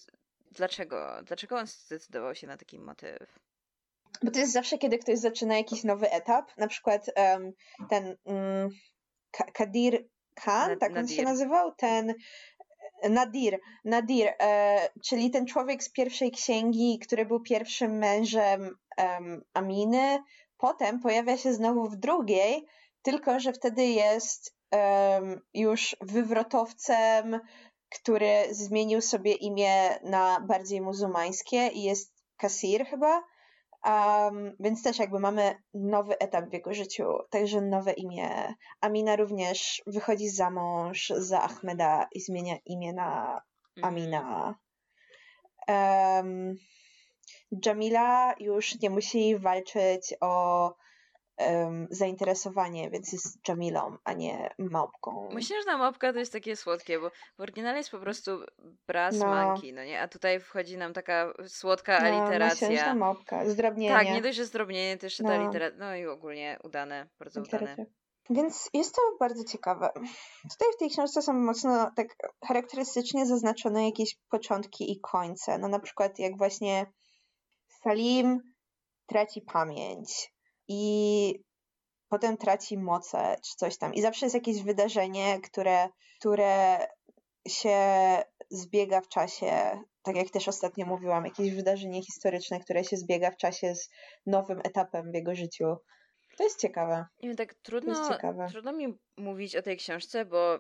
[0.56, 1.24] Dlaczego?
[1.24, 3.40] Dlaczego on zdecydował się na taki motyw?
[4.24, 7.52] Bo to jest zawsze, kiedy ktoś zaczyna jakiś nowy etap, na przykład um,
[7.90, 8.70] ten um,
[9.54, 11.16] Kadir Khan, Nad, tak on Nadir.
[11.16, 12.14] się nazywał, ten
[13.10, 20.24] Nadir, Nadir, e, czyli ten człowiek z pierwszej księgi, który był pierwszym mężem um, Aminy,
[20.58, 22.66] potem pojawia się znowu w drugiej,
[23.02, 27.40] tylko że wtedy jest um, już wywrotowcem,
[27.96, 33.24] który zmienił sobie imię na bardziej muzułmańskie i jest Kasir chyba.
[33.86, 38.54] Um, więc też jakby mamy nowy etap w jego życiu, także nowe imię.
[38.82, 43.42] Amina również wychodzi za mąż za Ahmeda i zmienia imię na
[43.78, 43.94] mhm.
[43.94, 44.56] Amina.
[45.68, 46.56] Um,
[47.66, 50.74] Jamila już nie musi walczyć o
[51.38, 55.30] um, zainteresowanie, więc jest Jamilą, a nie małpką.
[55.34, 58.32] Myślę, że ta małpka to jest takie słodkie, bo w oryginale jest po prostu
[58.88, 59.56] braz no.
[59.74, 60.02] no nie?
[60.02, 62.94] A tutaj wchodzi nam taka słodka no, aliteracja.
[62.94, 63.96] No, małpka, zdrobnienie.
[63.96, 65.30] Tak, nie dość, że zdrobnienie, to jeszcze no.
[65.30, 67.76] ta literacja, no i ogólnie udane, bardzo udane.
[68.30, 69.90] Więc jest to bardzo ciekawe.
[70.52, 72.08] Tutaj w tej książce są mocno tak
[72.48, 75.58] charakterystycznie zaznaczone jakieś początki i końce.
[75.58, 76.86] No na przykład jak właśnie
[77.68, 78.40] Salim
[79.06, 80.35] traci pamięć
[80.68, 81.44] i
[82.10, 83.94] potem traci moce czy coś tam.
[83.94, 85.90] I zawsze jest jakieś wydarzenie, które,
[86.20, 86.88] które
[87.48, 87.78] się
[88.50, 93.38] zbiega w czasie, tak jak też ostatnio mówiłam, jakieś wydarzenie historyczne, które się zbiega w
[93.38, 93.90] czasie z
[94.26, 95.76] nowym etapem w jego życiu.
[96.38, 97.06] To jest ciekawe.
[97.24, 98.18] Nie wiem, tak trudno,
[98.50, 100.60] trudno mi mówić o tej książce, bo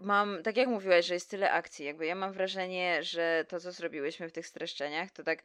[0.00, 3.72] mam, tak jak mówiłaś, że jest tyle akcji, jakby ja mam wrażenie, że to, co
[3.72, 5.44] zrobiłyśmy w tych streszczeniach, to tak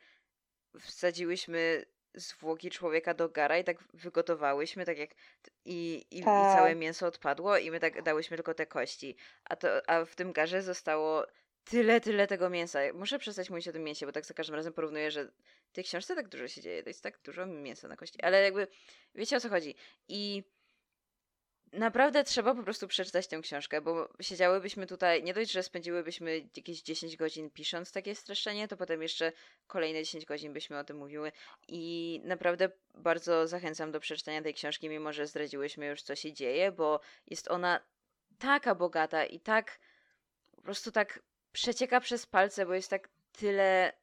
[0.80, 5.10] wsadziłyśmy zwłoki człowieka do gara i tak wygotowałyśmy, tak jak
[5.66, 6.54] i, i, tak.
[6.54, 9.16] i całe mięso odpadło i my tak dałyśmy tylko te kości.
[9.44, 11.26] A, to, a w tym garze zostało
[11.64, 12.80] tyle, tyle tego mięsa.
[12.94, 15.26] Muszę przestać mówić o tym mięsie, bo tak za każdym razem porównuję, że
[15.70, 18.22] w tej książce tak dużo się dzieje, to jest tak dużo mięsa na kości.
[18.22, 18.68] Ale jakby
[19.16, 19.76] wiecie o co chodzi.
[20.08, 20.44] I
[21.74, 26.82] Naprawdę trzeba po prostu przeczytać tę książkę, bo siedziałybyśmy tutaj, nie dość, że spędziłybyśmy jakieś
[26.82, 29.32] 10 godzin pisząc takie streszczenie, to potem jeszcze
[29.68, 31.32] kolejne 10 godzin byśmy o tym mówiły
[31.68, 36.72] i naprawdę bardzo zachęcam do przeczytania tej książki, mimo że zdradziłyśmy już co się dzieje,
[36.72, 37.80] bo jest ona
[38.40, 39.80] taka bogata i tak
[40.56, 41.20] po prostu tak
[41.52, 43.94] przecieka przez palce, bo jest tak tyle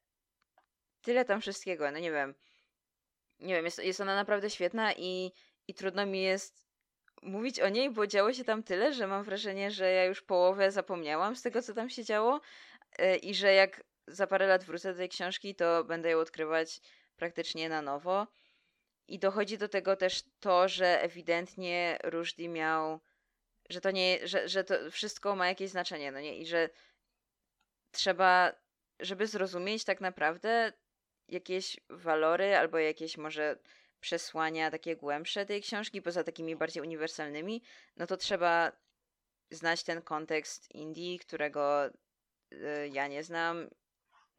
[1.03, 2.35] tyle tam wszystkiego, no nie wiem.
[3.41, 5.33] Nie wiem, jest, jest ona naprawdę świetna i,
[5.69, 6.66] i trudno mi jest
[7.27, 10.71] mówić o niej, bo działo się tam tyle, że mam wrażenie, że ja już połowę
[10.73, 12.41] zapomniałam z tego, co tam się działo
[12.99, 16.81] e, i że jak za parę lat wrócę do tej książki, to będę ją odkrywać
[17.17, 18.27] praktycznie na nowo.
[19.09, 23.01] I dochodzi do tego też to, że ewidentnie Rushdie miał,
[23.71, 26.39] że to nie, że, że to wszystko ma jakieś znaczenie, no nie?
[26.39, 26.69] I że
[27.91, 28.53] trzeba,
[29.01, 30.73] żeby zrozumieć tak naprawdę
[31.29, 33.59] jakieś walory albo jakieś może
[34.07, 37.63] przesłania takie głębsze tej książki, poza takimi bardziej uniwersalnymi,
[37.97, 38.73] no to trzeba
[39.51, 43.71] znać ten kontekst Indii, którego y, ja nie znam.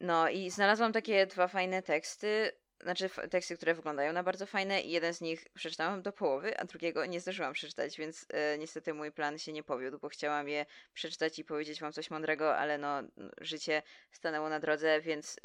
[0.00, 2.52] No i znalazłam takie dwa fajne teksty,
[2.82, 6.64] znaczy teksty, które wyglądają na bardzo fajne i jeden z nich przeczytałam do połowy, a
[6.64, 10.66] drugiego nie zdążyłam przeczytać, więc y, niestety mój plan się nie powiódł, bo chciałam je
[10.92, 13.02] przeczytać i powiedzieć wam coś mądrego, ale no
[13.40, 15.38] życie stanęło na drodze, więc y,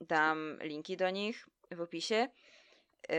[0.00, 2.28] dam linki do nich w opisie.
[3.10, 3.16] Yy,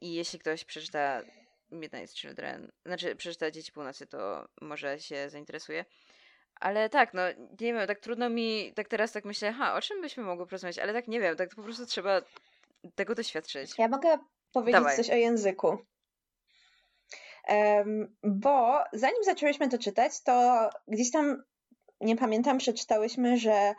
[0.00, 1.22] I jeśli ktoś przeczyta
[1.70, 5.84] Midnight Children, znaczy przeczyta Dzieci Północy, to może się zainteresuje.
[6.60, 7.22] Ale tak, no
[7.60, 10.78] nie wiem, tak trudno mi, tak teraz tak myślę, ha, o czym byśmy mogły porozmawiać,
[10.78, 12.22] ale tak nie wiem, tak po prostu trzeba
[12.94, 13.78] tego doświadczyć.
[13.78, 14.18] Ja mogę
[14.52, 14.96] powiedzieć Dawaj.
[14.96, 15.78] coś o języku.
[17.48, 21.42] Um, bo zanim zaczęłyśmy to czytać, to gdzieś tam,
[22.00, 23.74] nie pamiętam, przeczytałyśmy, że,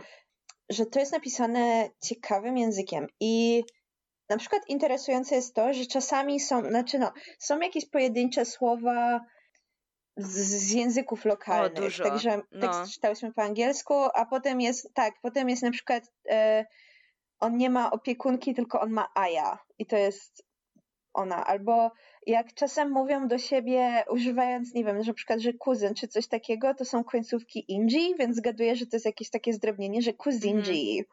[0.69, 3.63] że to jest napisane ciekawym językiem i
[4.31, 9.25] na przykład interesujące jest to, że czasami są, znaczy no, są jakieś pojedyncze słowa
[10.17, 11.77] z, z języków lokalnych.
[11.77, 12.03] O, dużo.
[12.03, 12.61] Także no.
[12.61, 16.65] tekst czytałyśmy po angielsku, a potem jest, tak, potem jest na przykład e,
[17.39, 20.43] on nie ma opiekunki, tylko on ma Aja i to jest
[21.13, 21.45] ona.
[21.45, 21.91] Albo
[22.27, 26.27] jak czasem mówią do siebie, używając, nie wiem, że na przykład, że kuzyn czy coś
[26.27, 30.93] takiego, to są końcówki inji, więc zgaduję, że to jest jakieś takie zdrobnienie, że kuzinji.
[30.93, 31.05] Mm.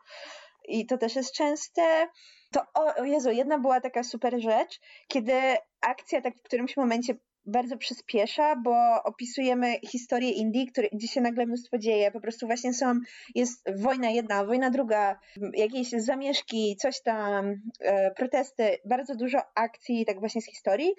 [0.69, 2.09] I to też jest częste
[2.53, 5.33] to o, Jezu, jedna była taka super rzecz, kiedy
[5.81, 7.15] akcja tak w którymś momencie
[7.47, 12.11] bardzo przyspiesza, bo opisujemy historię Indii, który, gdzie się nagle mnóstwo dzieje.
[12.11, 13.01] Po prostu właśnie są,
[13.35, 15.19] jest wojna jedna, wojna druga,
[15.55, 20.95] jakieś zamieszki, coś tam, e, protesty, bardzo dużo akcji tak właśnie z historii,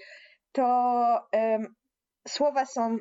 [0.52, 0.66] to
[1.36, 1.60] e,
[2.28, 2.98] słowa są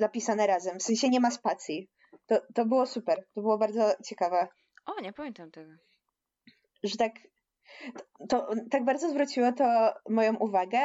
[0.00, 1.88] napisane razem, w sensie nie ma spacji.
[2.26, 4.48] To, to było super, to było bardzo ciekawe.
[4.86, 5.72] O, nie pamiętam tego.
[6.82, 7.12] Że tak
[8.28, 10.78] to tak bardzo zwróciło to moją uwagę,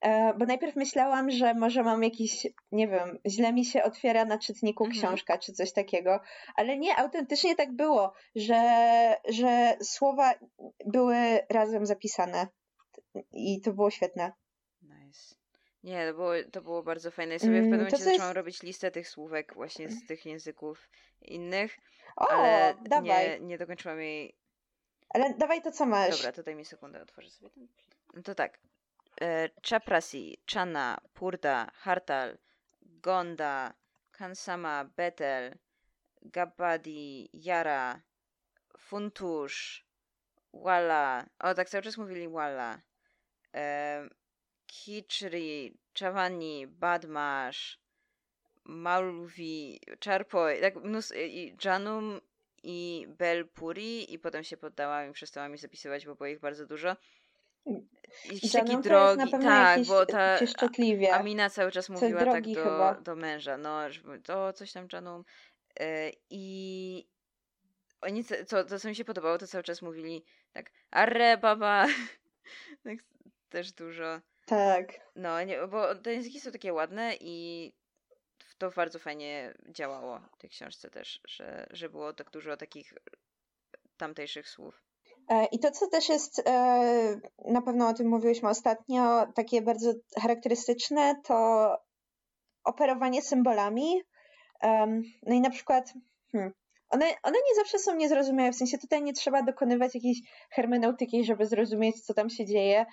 [0.00, 4.38] E, bo najpierw myślałam, że może mam jakiś, nie wiem, źle mi się otwiera na
[4.38, 5.00] czytniku mhm.
[5.00, 6.20] książka czy coś takiego,
[6.56, 8.62] ale nie, autentycznie tak było, że,
[9.28, 10.34] że słowa
[10.86, 11.16] były
[11.50, 12.46] razem zapisane
[13.32, 14.32] i to było świetne.
[14.82, 15.34] Nice.
[15.82, 17.32] Nie, to było, to było bardzo fajne.
[17.32, 18.36] Ja sobie w pewnym mm, momencie zaczęłam jest...
[18.36, 20.88] robić listę tych słówek właśnie z tych języków
[21.22, 21.76] innych,
[22.16, 23.40] o, ale dawaj.
[23.40, 24.36] Nie, nie dokończyłam jej.
[25.08, 26.16] Ale dawaj to, co masz.
[26.16, 27.68] Dobra, to daj mi sekundę, otworzę sobie ten.
[28.14, 28.58] No to tak.
[29.20, 32.38] E, Chaprasi, Chana, Purda, Hartal,
[32.82, 33.74] Gonda,
[34.12, 35.54] Kansama, Betel,
[36.22, 38.00] Gabadi, Yara,
[38.78, 39.86] Funtusz,
[40.52, 41.26] Walla.
[41.38, 42.80] O, tak cały czas mówili Walla.
[43.54, 44.08] E,
[44.66, 47.78] Kichri, Chavani, Badmash,
[48.64, 52.20] Malvi, Charpoi, tak mnóstwo, i Janum
[52.68, 56.96] i Belpuri i potem się poddałam i przestałam mi zapisywać, bo było ich bardzo dużo.
[58.24, 60.38] Jakiś taki drogi, tak, bo ta
[61.12, 63.80] Amina cały czas mówiła tak do, do męża, no,
[64.24, 65.24] to coś tam Janum
[65.80, 67.06] e, i
[68.00, 71.86] oni, co, to co mi się podobało, to cały czas mówili tak, arre baba,
[72.84, 72.98] tak
[73.48, 74.20] też dużo.
[74.46, 75.00] Tak.
[75.16, 77.72] No, nie, bo te języki są takie ładne i
[78.58, 82.94] to bardzo fajnie działało w tej książce też, że, że było tak dużo takich
[83.96, 84.82] tamtejszych słów.
[85.28, 89.92] E, I to, co też jest, e, na pewno o tym mówiłyśmy ostatnio, takie bardzo
[90.20, 91.76] charakterystyczne, to
[92.64, 94.02] operowanie symbolami.
[95.22, 95.92] No i na przykład,
[96.32, 96.52] hmm,
[96.88, 100.18] one, one nie zawsze są niezrozumiałe, w sensie tutaj nie trzeba dokonywać jakiejś
[100.50, 102.86] hermeneutyki, żeby zrozumieć, co tam się dzieje.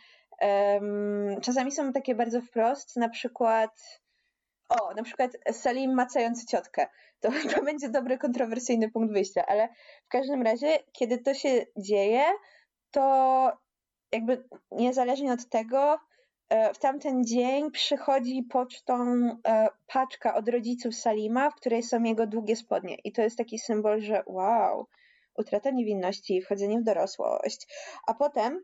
[1.42, 4.03] Czasami są takie bardzo wprost, na przykład
[4.70, 6.88] o, na przykład Salim macający ciotkę.
[7.20, 9.70] To, to będzie dobry, kontrowersyjny punkt wyjścia, ale
[10.06, 12.24] w każdym razie, kiedy to się dzieje,
[12.92, 13.52] to
[14.12, 16.00] jakby niezależnie od tego,
[16.50, 18.96] e, w tamten dzień przychodzi pocztą
[19.48, 22.98] e, paczka od rodziców Salima, w której są jego długie spodnie.
[23.04, 24.88] I to jest taki symbol, że wow,
[25.36, 27.68] utrata niewinności, wchodzenie w dorosłość.
[28.08, 28.64] A potem,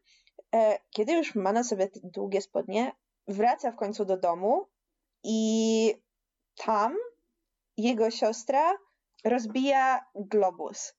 [0.55, 2.91] e, kiedy już ma na sobie długie spodnie,
[3.27, 4.67] wraca w końcu do domu
[5.23, 5.93] i
[6.55, 6.95] tam
[7.77, 8.77] jego siostra
[9.25, 10.93] rozbija globus,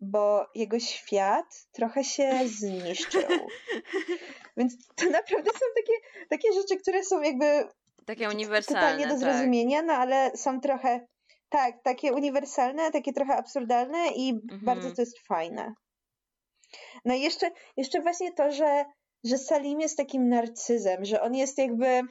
[0.00, 3.22] bo jego świat trochę się zniszczył.
[4.56, 7.68] Więc to naprawdę są takie, takie rzeczy, które są jakby
[8.06, 8.80] takie uniwersalne.
[8.80, 9.20] Totalnie do tak.
[9.20, 9.86] zrozumienia, tak.
[9.86, 11.06] no ale są trochę
[11.48, 14.60] tak, takie uniwersalne, takie trochę absurdalne i mhm.
[14.64, 15.74] bardzo to jest fajne.
[17.04, 18.84] No i jeszcze, jeszcze właśnie to, że,
[19.24, 22.02] że Salim jest takim narcyzem, że on jest jakby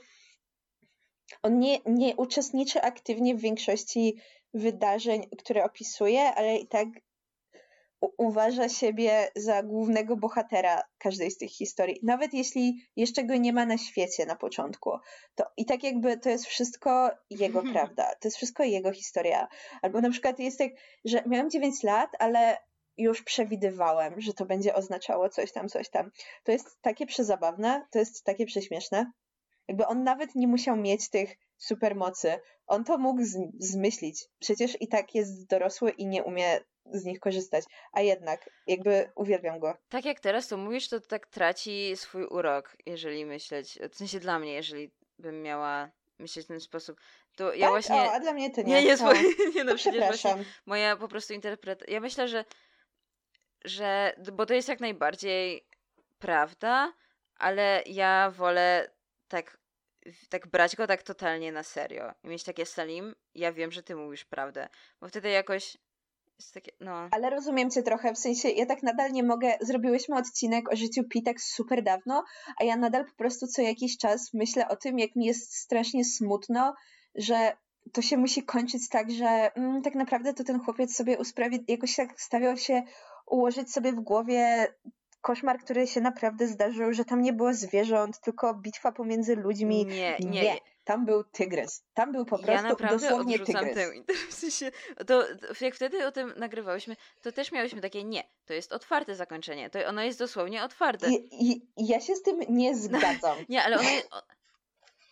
[1.42, 4.18] on nie, nie uczestniczy aktywnie w większości
[4.54, 6.88] wydarzeń, które opisuje, ale i tak
[8.18, 12.00] uważa siebie za głównego bohatera każdej z tych historii.
[12.04, 14.92] Nawet jeśli jeszcze go nie ma na świecie na początku,
[15.36, 19.48] to i tak jakby to jest wszystko jego prawda, to jest wszystko jego historia.
[19.82, 20.70] Albo na przykład jest tak,
[21.06, 22.58] że miałam 9 lat, ale
[22.98, 26.12] już przewidywałem, że to będzie oznaczało coś tam, coś tam.
[26.44, 29.12] To jest takie przezabawne, to jest takie prześmieszne.
[29.68, 32.40] Jakby on nawet nie musiał mieć tych supermocy.
[32.68, 33.22] On to mógł
[33.60, 34.26] zmyślić.
[34.40, 37.66] Przecież i tak jest dorosły i nie umie z nich korzystać.
[37.92, 39.78] A jednak, jakby uwielbiam go.
[39.90, 43.80] Tak jak teraz to mówisz, to tak traci swój urok, jeżeli myśleć.
[43.92, 46.98] W sensie dla mnie, jeżeli bym miała myśleć w ten sposób.
[47.36, 47.70] To ja tak?
[47.70, 47.96] właśnie.
[47.96, 48.74] O, a dla mnie to nie.
[48.74, 49.14] Nie, nie, no.
[49.56, 50.36] nie no, przecież właśnie
[50.66, 51.94] moja po prostu interpretacja.
[51.94, 52.46] Ja myślę, że,
[53.66, 54.16] że.
[54.34, 55.68] Bo to jest jak najbardziej
[56.20, 56.94] prawda,
[57.36, 58.92] ale ja wolę
[59.34, 59.58] tak,
[60.30, 62.12] tak brać go tak totalnie na serio.
[62.24, 64.70] I mieć takie Salim, ja wiem, że ty mówisz prawdę.
[65.02, 65.78] Bo wtedy jakoś
[66.54, 67.10] takie, no.
[67.12, 71.04] Ale rozumiem cię trochę, w sensie ja tak nadal nie mogę, zrobiłyśmy odcinek o życiu
[71.04, 72.24] Pitek super dawno,
[72.60, 76.06] a ja nadal po prostu co jakiś czas myślę o tym, jak mi jest strasznie
[76.06, 76.74] smutno,
[77.16, 77.58] że
[77.94, 81.96] to się musi kończyć tak, że mm, tak naprawdę to ten chłopiec sobie usprawiedliwił, jakoś
[81.96, 82.84] tak stawiał się
[83.26, 84.68] ułożyć sobie w głowie
[85.24, 89.86] koszmar, który się naprawdę zdarzył, że tam nie było zwierząt, tylko bitwa pomiędzy ludźmi.
[89.86, 90.44] Nie, nie.
[90.44, 90.58] nie.
[90.84, 91.84] Tam był tygrys.
[91.94, 93.76] Tam był po prostu ja dosłownie tygrys.
[93.76, 93.92] Tę,
[94.30, 98.54] w sensie, to, to, jak wtedy o tym nagrywałyśmy, to też miałyśmy takie nie, to
[98.54, 99.70] jest otwarte zakończenie.
[99.70, 101.12] To ono jest dosłownie otwarte.
[101.12, 103.38] I, i, ja się z tym nie zgadzam.
[103.50, 103.90] nie, ale ono,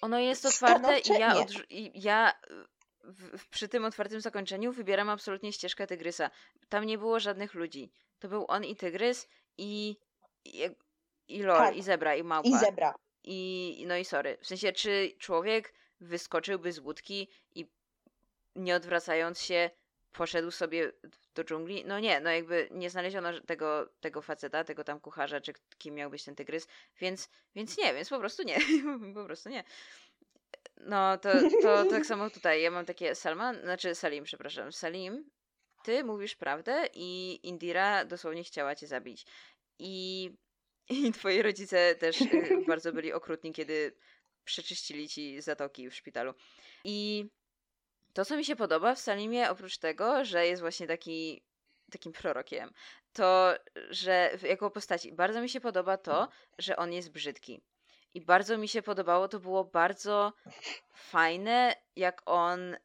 [0.02, 2.34] ono jest otwarte i ja, odrzu- i ja
[3.04, 6.30] w, przy tym otwartym zakończeniu wybieram absolutnie ścieżkę tygrysa.
[6.70, 7.92] Tam nie było żadnych ludzi.
[8.20, 9.28] To był on i tygrys
[9.58, 9.98] i,
[10.46, 10.62] i,
[11.28, 11.76] i lol, tak.
[11.76, 12.50] i zebra, i małpa.
[12.50, 12.96] I zebra.
[13.24, 14.38] I, no i sorry.
[14.42, 17.68] W sensie, czy człowiek wyskoczyłby z łódki i
[18.56, 19.70] nie odwracając się
[20.12, 20.92] poszedł sobie
[21.36, 21.84] do dżungli.
[21.86, 26.10] No nie, no jakby nie znaleziono tego, tego faceta, tego tam kucharza, czy kim miał
[26.10, 26.68] być ten tygrys,
[27.00, 28.58] więc, więc nie, więc po prostu nie.
[29.16, 29.64] po prostu nie.
[30.78, 31.30] No to,
[31.62, 32.62] to tak samo tutaj.
[32.62, 34.72] Ja mam takie Salman, znaczy Salim, przepraszam.
[34.72, 35.30] Salim,
[35.84, 39.26] ty mówisz prawdę i Indira dosłownie chciała cię zabić.
[39.80, 40.30] I,
[40.90, 42.28] i twoi rodzice też y,
[42.68, 43.96] bardzo byli okrutni, kiedy
[44.44, 46.34] przeczyścili ci zatoki w szpitalu.
[46.84, 47.26] I
[48.14, 51.44] to, co mi się podoba w Salimie, oprócz tego, że jest właśnie taki
[51.92, 52.74] takim prorokiem,
[53.14, 53.54] to,
[53.90, 56.28] że jako postaci bardzo mi się podoba to,
[56.58, 57.62] że on jest brzydki.
[58.14, 60.34] I bardzo mi się podobało, to było bardzo
[60.94, 62.76] fajne, jak on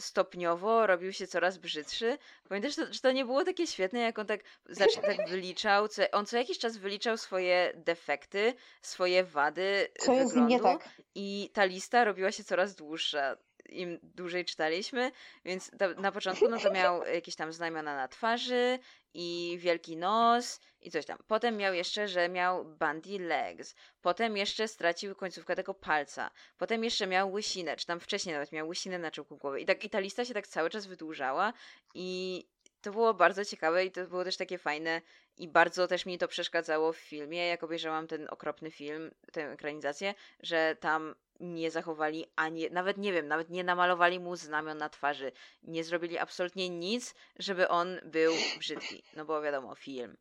[0.00, 2.18] stopniowo robił się coraz brzydszy.
[2.48, 5.88] Pamiętasz, że to, że to nie było takie świetne, jak on tak, znaczy, tak wyliczał,
[5.88, 10.88] co, on co jakiś czas wyliczał swoje defekty, swoje wady co wyglądu tak?
[11.14, 13.36] i ta lista robiła się coraz dłuższa
[13.68, 15.12] im dłużej czytaliśmy,
[15.44, 18.78] więc na początku no to miał jakieś tam znamiona na twarzy
[19.14, 21.18] i wielki nos i coś tam.
[21.26, 23.74] Potem miał jeszcze, że miał bandy legs.
[24.02, 26.30] Potem jeszcze stracił końcówkę tego palca.
[26.58, 29.60] Potem jeszcze miał łysinę, czy tam wcześniej nawet miał łysinę na czubku głowy.
[29.60, 31.52] I, tak, i ta lista się tak cały czas wydłużała
[31.94, 32.44] i
[32.80, 35.02] to było bardzo ciekawe i to było też takie fajne
[35.36, 40.14] i bardzo też mi to przeszkadzało w filmie, jak obejrzałam ten okropny film, tę ekranizację,
[40.40, 45.32] że tam nie zachowali ani, nawet nie wiem, nawet nie namalowali mu znamion na twarzy.
[45.62, 49.02] Nie zrobili absolutnie nic, żeby on był brzydki.
[49.16, 50.16] No bo wiadomo, film.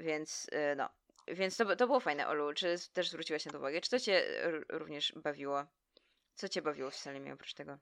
[0.00, 0.88] Więc e, no.
[1.28, 2.54] Więc to, to było fajne, Olu.
[2.54, 3.80] Czy też zwróciłaś na to uwagę?
[3.80, 4.24] Czy to cię
[4.68, 5.64] również bawiło?
[6.34, 7.78] Co cię bawiło w Salimie oprócz tego?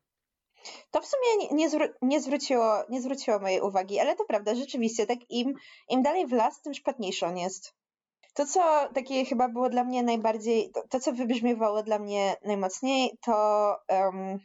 [0.90, 4.54] To w sumie nie, nie, zwró- nie, zwróciło, nie zwróciło mojej uwagi, ale to prawda,
[4.54, 5.54] rzeczywiście, tak im,
[5.88, 7.74] im dalej w las, tym szpatniejszy on jest.
[8.34, 13.18] To, co takie chyba było dla mnie najbardziej, to, to co wybrzmiewało dla mnie najmocniej,
[13.24, 14.38] to um,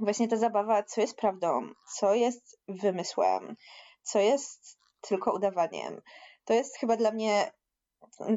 [0.00, 3.56] właśnie ta zabawa, co jest prawdą, co jest wymysłem,
[4.02, 6.00] co jest tylko udawaniem.
[6.44, 7.52] To jest chyba dla mnie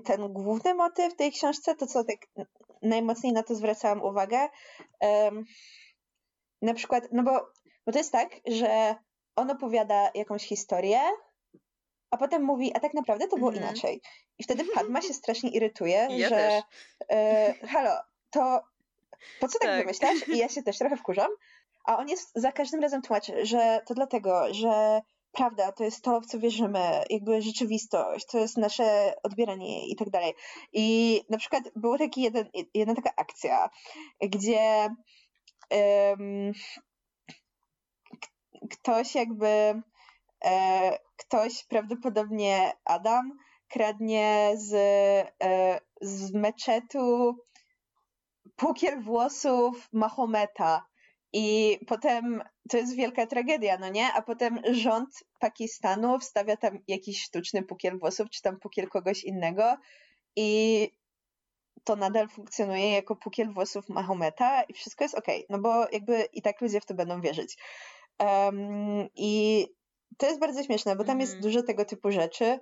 [0.06, 2.48] ten główny motyw tej książce, to co tak
[2.82, 4.50] najmocniej na to zwracałam uwagę.
[5.02, 5.44] Um,
[6.62, 7.32] na przykład, no bo,
[7.86, 8.96] bo to jest tak, że
[9.36, 11.02] on opowiada jakąś historię,
[12.14, 13.64] a potem mówi, a tak naprawdę to było mm.
[13.64, 14.02] inaczej.
[14.40, 16.62] I wtedy Padma się strasznie irytuje, ja że
[17.12, 17.92] e, halo,
[18.30, 18.62] to
[19.40, 20.28] po co tak, tak wymyślasz?
[20.28, 21.32] I ja się też trochę wkurzam.
[21.86, 25.02] A on jest za każdym razem tłumaczy, że to dlatego, że
[25.32, 30.10] prawda, to jest to, w co wierzymy, jakby rzeczywistość, to jest nasze odbieranie i tak
[30.10, 30.34] dalej.
[30.74, 33.70] I na przykład była taki jeden, jedna taka akcja,
[34.22, 34.90] gdzie
[35.72, 36.52] um,
[38.72, 39.82] ktoś jakby
[41.18, 43.38] ktoś, prawdopodobnie Adam,
[43.70, 44.74] kradnie z,
[45.44, 47.36] e, z meczetu
[48.56, 50.86] pukiel włosów Mahometa.
[51.34, 54.14] I potem to jest wielka tragedia, no nie?
[54.14, 59.78] A potem rząd Pakistanu wstawia tam jakiś sztuczny pukiel włosów, czy tam pukiel kogoś innego
[60.36, 60.90] i
[61.84, 66.42] to nadal funkcjonuje jako pukiel włosów Mahometa i wszystko jest ok, no bo jakby i
[66.42, 67.58] tak ludzie w to będą wierzyć.
[68.20, 69.68] Um, I
[70.18, 71.52] to jest bardzo śmieszne, bo tam jest mhm.
[71.52, 72.60] dużo tego typu rzeczy.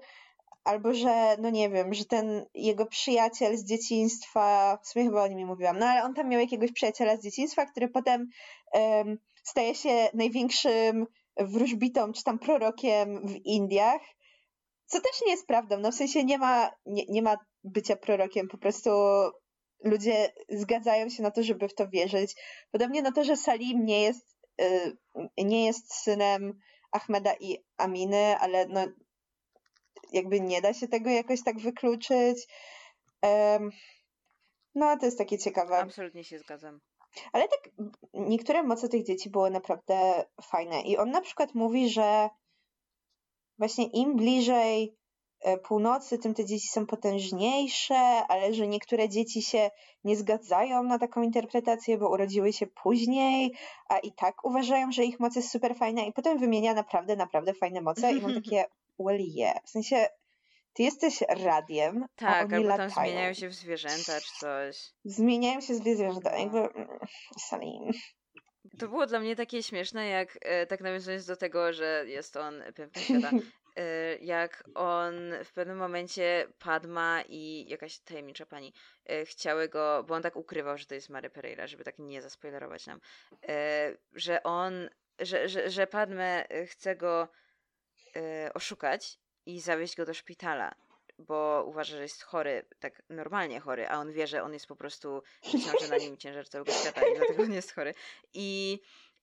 [0.63, 5.27] Albo, że, no nie wiem, że ten jego przyjaciel z dzieciństwa, w sumie chyba o
[5.27, 8.27] nim nie mówiłam, no ale on tam miał jakiegoś przyjaciela z dzieciństwa, który potem
[8.73, 14.01] um, staje się największym wróżbitą, czy tam prorokiem w Indiach,
[14.85, 18.47] co też nie jest prawdą, no w sensie nie ma, nie, nie ma bycia prorokiem,
[18.47, 18.89] po prostu
[19.83, 22.35] ludzie zgadzają się na to, żeby w to wierzyć.
[22.71, 24.97] Podobnie na to, że Salim nie jest, y,
[25.37, 26.59] nie jest synem
[26.91, 28.85] Ahmeda i Aminy, ale no
[30.11, 32.47] jakby nie da się tego jakoś tak wykluczyć.
[34.75, 35.77] No, to jest takie ciekawe.
[35.77, 36.79] Absolutnie się zgadzam.
[37.33, 37.69] Ale tak,
[38.13, 40.81] niektóre moce tych dzieci były naprawdę fajne.
[40.81, 42.29] I on na przykład mówi, że
[43.57, 44.97] właśnie im bliżej
[45.63, 47.95] północy, tym te dzieci są potężniejsze,
[48.27, 49.71] ale że niektóre dzieci się
[50.03, 53.53] nie zgadzają na taką interpretację, bo urodziły się później,
[53.89, 57.53] a i tak uważają, że ich moc jest super fajna i potem wymienia naprawdę, naprawdę
[57.53, 58.65] fajne moce i mam takie
[58.99, 59.63] well yeah.
[59.63, 60.07] W sensie
[60.73, 64.77] ty jesteś radiem, tak, a oni albo tam zmieniają się w zwierzęta czy coś.
[65.05, 66.87] Zmieniają się w zwierzęta, jakby mm,
[67.39, 67.91] Salim.
[68.79, 72.63] To było dla mnie takie śmieszne, jak e, tak nawiązując do tego, że jest on
[72.75, 73.29] piękny świata,
[74.21, 75.13] jak on
[75.45, 78.73] w pewnym momencie Padma i jakaś tajemnicza pani
[79.11, 82.21] y, chciały go, bo on tak ukrywał, że to jest Mary Pereira, żeby tak nie
[82.21, 83.01] zaspoilerować nam,
[83.33, 87.27] y, że on, że, że, że Padme chce go
[88.53, 90.75] oszukać i zawieźć go do szpitala,
[91.17, 94.75] bo uważa, że jest chory, tak normalnie chory, a on wie, że on jest po
[94.75, 97.93] prostu, ciąży na nim ciężar całego świata i dlatego on jest chory.
[98.33, 98.79] I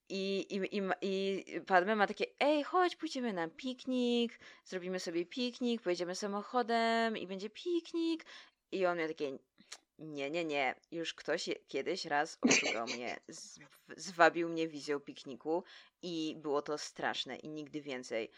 [0.08, 5.82] I, i, i, I Padme ma takie, ej, chodź, pójdziemy na piknik, zrobimy sobie piknik,
[5.82, 8.24] pojedziemy samochodem i będzie piknik.
[8.72, 9.38] I on miał takie,
[9.98, 10.74] nie, nie, nie.
[10.90, 13.20] Już ktoś kiedyś raz oszukał mnie,
[13.96, 15.64] zwabił mnie wizją pikniku
[16.02, 18.30] i było to straszne i nigdy więcej.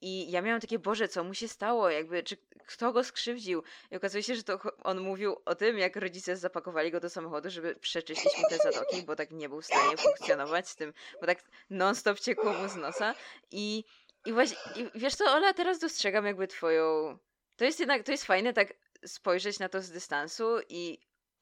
[0.00, 1.90] I ja miałam takie, Boże, co mu się stało?
[1.90, 2.36] Jakby, czy
[2.66, 3.62] kto go skrzywdził?
[3.90, 7.50] I okazuje się, że to on mówił o tym, jak rodzice zapakowali go do samochodu,
[7.50, 11.26] żeby przeczyścić mu te zatoki, bo tak nie był w stanie funkcjonować z tym, bo
[11.26, 13.14] tak non-stop ciekło mu z nosa.
[13.50, 13.84] I,
[14.26, 17.18] i właśnie, i wiesz co, Ola, teraz dostrzegam jakby twoją...
[17.56, 18.74] To jest jednak, to jest fajne tak
[19.06, 20.98] spojrzeć na to z dystansu i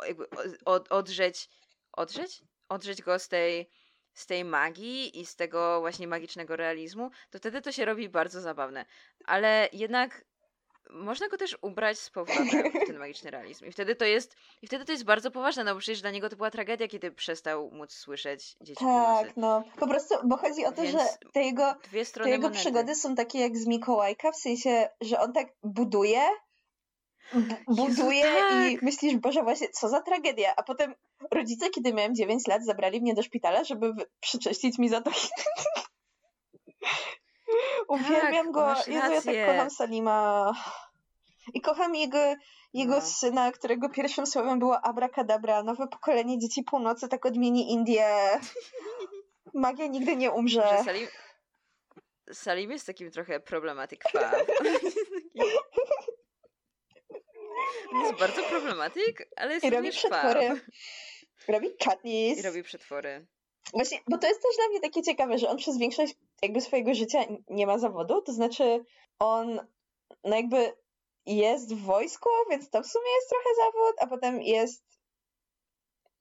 [0.06, 0.26] jakby
[0.64, 1.48] od, odrzeć,
[1.92, 2.42] odrzeć?
[2.68, 3.70] Odrzeć go z tej
[4.16, 8.40] z tej magii i z tego właśnie magicznego realizmu, to wtedy to się robi bardzo
[8.40, 8.84] zabawne.
[9.24, 10.24] Ale jednak
[10.90, 13.64] można go też ubrać z powrotem w ten magiczny realizm.
[13.66, 16.28] I wtedy to jest, i wtedy to jest bardzo poważne, no bo przecież dla niego
[16.28, 19.64] to była tragedia, kiedy przestał móc słyszeć dzieci Tak, no.
[19.78, 20.98] Po prostu, bo chodzi o to, Więc że
[21.32, 21.74] te jego,
[22.22, 26.20] te jego przygody są takie jak z Mikołajka, w sensie, że on tak buduje,
[27.66, 28.72] buduje Jezu, tak.
[28.72, 30.54] i myślisz, Boże, właśnie, co za tragedia.
[30.56, 30.94] A potem
[31.30, 35.28] rodzice, kiedy miałem 9 lat, zabrali mnie do szpitala, żeby przyczyścić mi zatoki.
[37.88, 38.74] Uwielbiam tak, go.
[38.86, 40.52] Jezu, ja tak kocham Salima.
[41.54, 42.18] I kocham jego,
[42.74, 43.00] jego no.
[43.00, 45.62] syna, którego pierwszym słowem było abracadabra.
[45.62, 48.40] Nowe pokolenie dzieci północy tak odmieni Indię.
[49.54, 50.82] Magia nigdy nie umrze.
[50.84, 51.08] Salim,
[52.32, 54.30] Salim jest takim trochę problematic fan.
[58.02, 60.60] jest bardzo problematyk, ale jest I robi przetwory.
[61.48, 62.38] Robi chutneys.
[62.38, 63.26] I robi przetwory.
[63.72, 66.94] Właśnie, bo to jest też dla mnie takie ciekawe, że on przez większość jakby swojego
[66.94, 68.84] życia nie ma zawodu, to znaczy
[69.18, 69.66] on
[70.24, 70.72] no jakby
[71.26, 74.84] jest w wojsku, więc to w sumie jest trochę zawód, a potem jest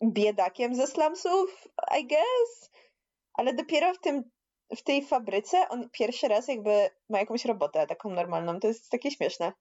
[0.04, 1.68] biedakiem ze slumsów,
[2.00, 2.72] I guess,
[3.34, 4.24] ale dopiero w tym
[4.76, 8.60] w tej fabryce on pierwszy raz jakby ma jakąś robotę taką normalną.
[8.60, 9.54] To jest takie śmieszne.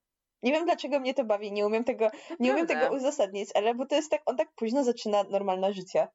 [0.44, 3.86] Nie wiem dlaczego mnie to bawi, nie umiem tego, nie umiem tego uzasadnić, ale bo
[3.86, 6.08] to jest tak, on tak późno zaczyna normalne życie.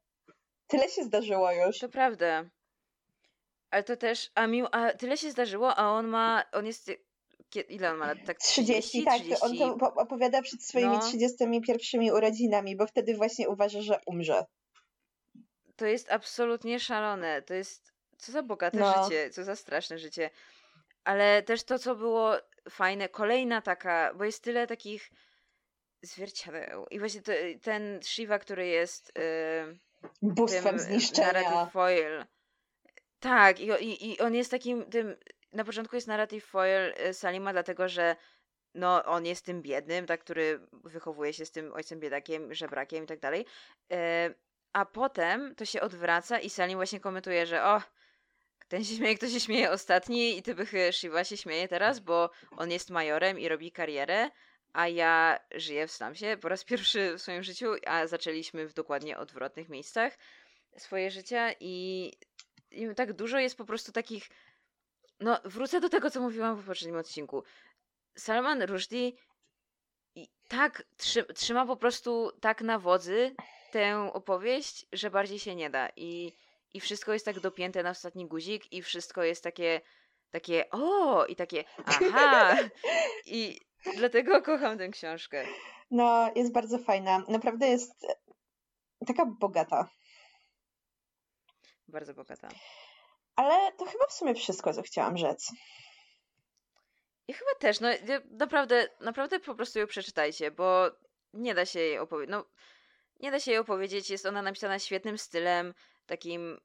[0.67, 1.79] Tyle się zdarzyło już.
[1.79, 2.45] To prawda.
[3.71, 6.91] Ale to też, a, mi, a tyle się zdarzyło, a on ma, on jest,
[7.69, 8.17] ile on ma lat?
[8.25, 9.21] Tak 30, 30 tak.
[9.21, 9.45] 30.
[9.45, 10.99] On to opowiada przed swoimi no.
[10.99, 14.45] 31 urodzinami, bo wtedy właśnie uważa, że umrze.
[15.75, 17.41] To jest absolutnie szalone.
[17.41, 19.03] To jest, co za bogate no.
[19.03, 20.29] życie, co za straszne życie.
[21.03, 22.35] Ale też to, co było
[22.69, 25.09] fajne, kolejna taka, bo jest tyle takich
[26.01, 26.85] zwierciadeł.
[26.91, 27.31] I właśnie to,
[27.61, 29.79] ten Shiva, który jest yy,
[30.21, 31.27] bóstwem zniszczenia.
[31.27, 32.25] Narrative foil.
[33.19, 35.15] Tak, i, i, i on jest takim tym,
[35.53, 38.15] na początku jest narrative foil y, Salima, dlatego że
[38.73, 43.07] no, on jest tym biednym, tak, który wychowuje się z tym ojcem biedakiem, żebrakiem i
[43.07, 43.45] tak dalej.
[43.93, 43.95] Y,
[44.73, 47.81] a potem to się odwraca i Salim właśnie komentuje, że o,
[48.69, 52.71] ten się śmieje, kto się śmieje ostatni i Tybychy Shiva się śmieje teraz, bo on
[52.71, 54.29] jest majorem i robi karierę,
[54.73, 59.17] a ja żyję w slumsie po raz pierwszy w swoim życiu, a zaczęliśmy w dokładnie
[59.17, 60.17] odwrotnych miejscach
[60.77, 62.13] swoje życia i,
[62.71, 64.29] i tak dużo jest po prostu takich
[65.19, 67.43] no, wrócę do tego, co mówiłam w poprzednim odcinku.
[68.17, 69.11] Salman Rushdie
[70.47, 70.83] tak
[71.35, 73.35] trzyma po prostu tak na wodzy
[73.71, 75.89] tę opowieść, że bardziej się nie da.
[75.95, 76.33] I
[76.73, 79.81] i wszystko jest tak dopięte na ostatni guzik i wszystko jest takie
[80.31, 82.57] takie o i takie aha
[83.25, 83.59] i
[83.97, 85.45] dlatego kocham tę książkę.
[85.91, 87.23] No, jest bardzo fajna.
[87.27, 88.07] Naprawdę jest
[89.07, 89.89] taka bogata.
[91.87, 92.49] Bardzo bogata.
[93.35, 95.51] Ale to chyba w sumie wszystko, co chciałam rzec.
[97.27, 97.89] I chyba też, no
[98.31, 100.91] naprawdę, naprawdę po prostu ją przeczytajcie, bo
[101.33, 102.31] nie da się jej opowiedzieć.
[102.31, 102.45] No,
[103.19, 105.73] nie da się jej opowiedzieć, jest ona napisana świetnym stylem,
[106.09, 106.59] takim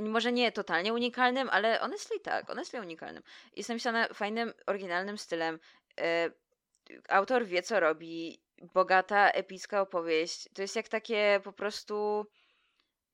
[0.00, 3.22] może nie totalnie unikalnym, ale honestly tak, honestly unikalnym.
[3.56, 5.58] Jest napisana fajnym, oryginalnym stylem.
[6.00, 6.30] E,
[7.08, 8.40] autor wie, co robi.
[8.74, 10.48] Bogata, epicka opowieść.
[10.54, 12.26] To jest jak takie po prostu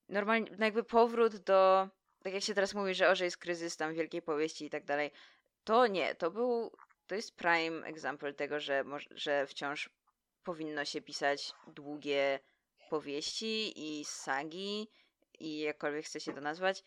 [0.08, 1.88] normalnie, no jakby powrót do,
[2.22, 4.84] tak jak się teraz mówi, że o, że jest kryzys tam wielkiej powieści i tak
[4.84, 5.10] dalej.
[5.64, 6.72] To nie, to był,
[7.06, 9.90] to jest prime example tego, że, że wciąż
[10.44, 12.40] powinno się pisać długie
[12.92, 14.88] powieści i sagi
[15.40, 16.84] i jakkolwiek chce się to nazwać.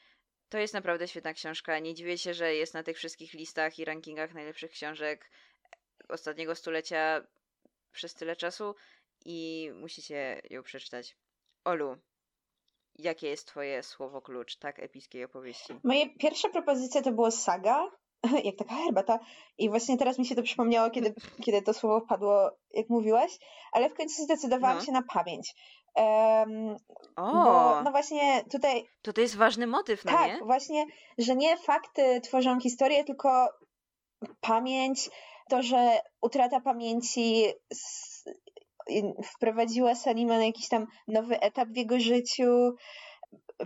[0.50, 1.80] To jest naprawdę świetna książka.
[1.80, 5.30] Nie dziwię się, że jest na tych wszystkich listach i rankingach najlepszych książek
[6.10, 7.22] ostatniego stulecia
[7.92, 8.76] przez tyle czasu
[9.26, 11.18] i musicie ją przeczytać.
[11.64, 11.98] Olu,
[12.96, 15.74] jakie jest twoje słowo klucz tak epickiej opowieści?
[15.84, 17.92] Moje pierwsza propozycja to było saga,
[18.48, 19.20] jak taka herbata.
[19.58, 21.14] I właśnie teraz mi się to przypomniało, kiedy,
[21.46, 23.32] kiedy to słowo padło, jak mówiłaś,
[23.72, 24.86] ale w końcu zdecydowałam no.
[24.86, 25.56] się na pamięć.
[25.96, 26.76] Um,
[27.16, 28.84] o, bo, no właśnie tutaj.
[29.02, 30.34] To to jest ważny motyw, no tak, nie?
[30.38, 30.86] Tak, właśnie,
[31.18, 33.50] że nie fakty tworzą historię, tylko
[34.42, 35.10] pamięć,
[35.50, 37.46] to, że utrata pamięci
[39.24, 42.76] wprowadziła Salima na jakiś tam nowy etap w jego życiu.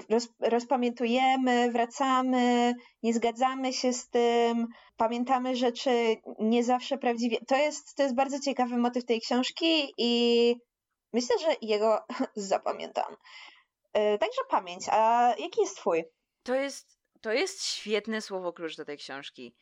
[0.10, 2.74] Roz, rozpamiętujemy, wracamy,
[3.04, 4.68] nie zgadzamy się z tym,
[4.98, 7.38] pamiętamy rzeczy nie zawsze prawdziwie.
[7.48, 10.56] To jest, to jest bardzo ciekawy motyw tej książki i
[11.14, 12.06] myślę, że jego
[12.36, 13.16] zapamiętam.
[13.94, 14.86] E, także pamięć.
[14.92, 16.04] A jaki jest twój?
[16.44, 19.56] To jest, to jest świetne słowo klucz do tej książki.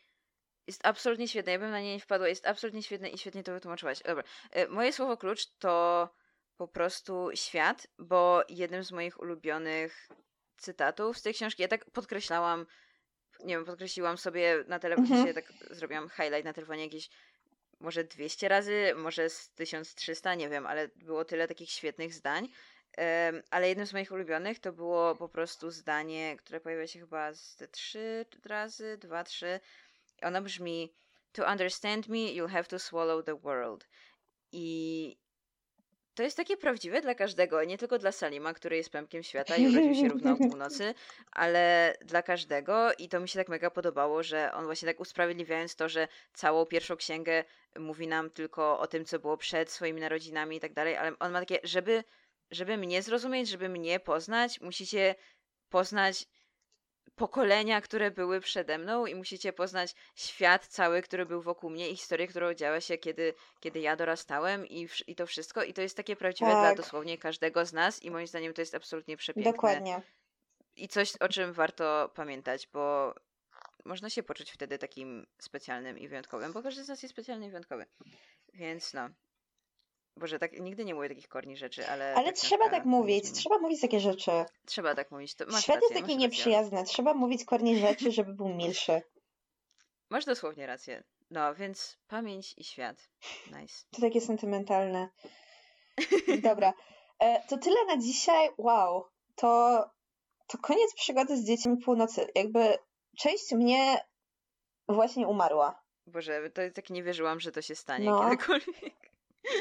[0.68, 1.52] Jest absolutnie świetne.
[1.52, 2.28] Ja bym na nie nie wpadła.
[2.28, 4.04] Jest absolutnie świetne i świetnie to wytłumaczyłaś.
[4.04, 4.24] Dobra.
[4.52, 6.10] E, moje słowo klucz to
[6.58, 10.08] po prostu świat, bo jednym z moich ulubionych
[10.58, 12.66] cytatów z tej książki, ja tak podkreślałam,
[13.44, 15.36] nie wiem, podkreśliłam sobie na telefonie, mhm.
[15.36, 17.10] tak zrobiłam highlight na telefonie jakieś
[17.80, 22.50] może 200 razy, może z 1300, nie wiem, ale było tyle takich świetnych zdań.
[23.50, 27.58] ale jednym z moich ulubionych to było po prostu zdanie, które pojawia się chyba z
[27.72, 29.60] trzy razy, dwa, trzy.
[30.22, 30.94] Ono brzmi:
[31.32, 33.88] To understand me, you'll have to swallow the world.
[34.52, 35.18] I
[36.18, 39.68] to jest takie prawdziwe dla każdego, nie tylko dla Salima, który jest pępkiem świata i
[39.68, 40.94] urodził się równo o północy,
[41.32, 45.76] ale dla każdego i to mi się tak mega podobało, że on właśnie tak usprawiedliwiając
[45.76, 47.44] to, że całą pierwszą księgę
[47.80, 51.32] mówi nam tylko o tym, co było przed swoimi narodzinami i tak dalej, ale on
[51.32, 52.04] ma takie, żeby,
[52.52, 55.16] żeby mnie zrozumieć, żeby mnie poznać, musicie
[55.70, 56.26] poznać
[57.16, 61.96] pokolenia, które były przede mną i musicie poznać świat cały, który był wokół mnie i
[61.96, 65.64] historię, która działa się, kiedy, kiedy ja dorastałem i, i to wszystko.
[65.64, 66.76] I to jest takie prawdziwe tak.
[66.76, 69.52] dla dosłownie każdego z nas i moim zdaniem to jest absolutnie przepiękne.
[69.52, 70.02] Dokładnie.
[70.76, 73.14] I coś, o czym warto pamiętać, bo
[73.88, 77.50] można się poczuć wtedy takim specjalnym i wyjątkowym, bo każdy z nas jest specjalny i
[77.50, 77.86] wyjątkowy.
[78.54, 79.10] Więc no,
[80.18, 82.16] Boże, tak nigdy nie mówię takich korni rzeczy, ale.
[82.16, 84.32] Ale trzeba tak mówić, trzeba mówić takie rzeczy.
[84.66, 85.36] Trzeba tak mówić.
[85.36, 89.02] To masz Świat rację, jest taki nieprzyjazny, trzeba mówić korni rzeczy, żeby był milszy.
[90.10, 91.04] Masz dosłownie rację.
[91.32, 93.10] No, więc pamięć i świat.
[93.48, 93.86] Nice.
[93.92, 95.10] To takie sentymentalne.
[96.44, 96.74] Dobra.
[97.20, 98.50] E, to tyle na dzisiaj.
[98.58, 99.06] Wow.
[99.36, 99.84] To,
[100.48, 102.28] to koniec przygody z dziećmi północy.
[102.36, 102.78] Jakby
[103.18, 104.06] część mnie
[104.90, 105.84] właśnie umarła.
[106.08, 108.24] Boże, to tak nie wierzyłam, że to się stanie no.
[108.24, 109.12] kiedykolwiek.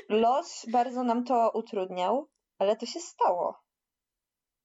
[0.09, 2.29] Los bardzo nam to utrudniał,
[2.59, 3.63] ale to się stało.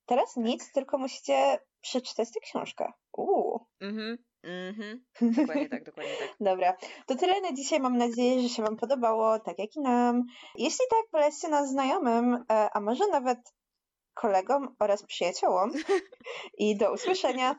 [0.06, 0.44] Teraz tak.
[0.44, 2.92] nic, tylko musicie przeczytać tę książkę.
[3.18, 3.66] Uuu.
[3.80, 4.18] Mhm.
[4.44, 5.06] Mhm.
[5.22, 6.36] Dokładnie tak, dokładnie tak.
[6.50, 6.78] Dobra.
[7.06, 7.80] To tyle na dzisiaj.
[7.80, 10.24] Mam nadzieję, że się Wam podobało, tak jak i nam.
[10.56, 13.40] Jeśli tak, polećcie nas znajomym, e, a może nawet
[14.14, 15.72] kolegom oraz przyjaciołom.
[16.58, 17.56] I do usłyszenia.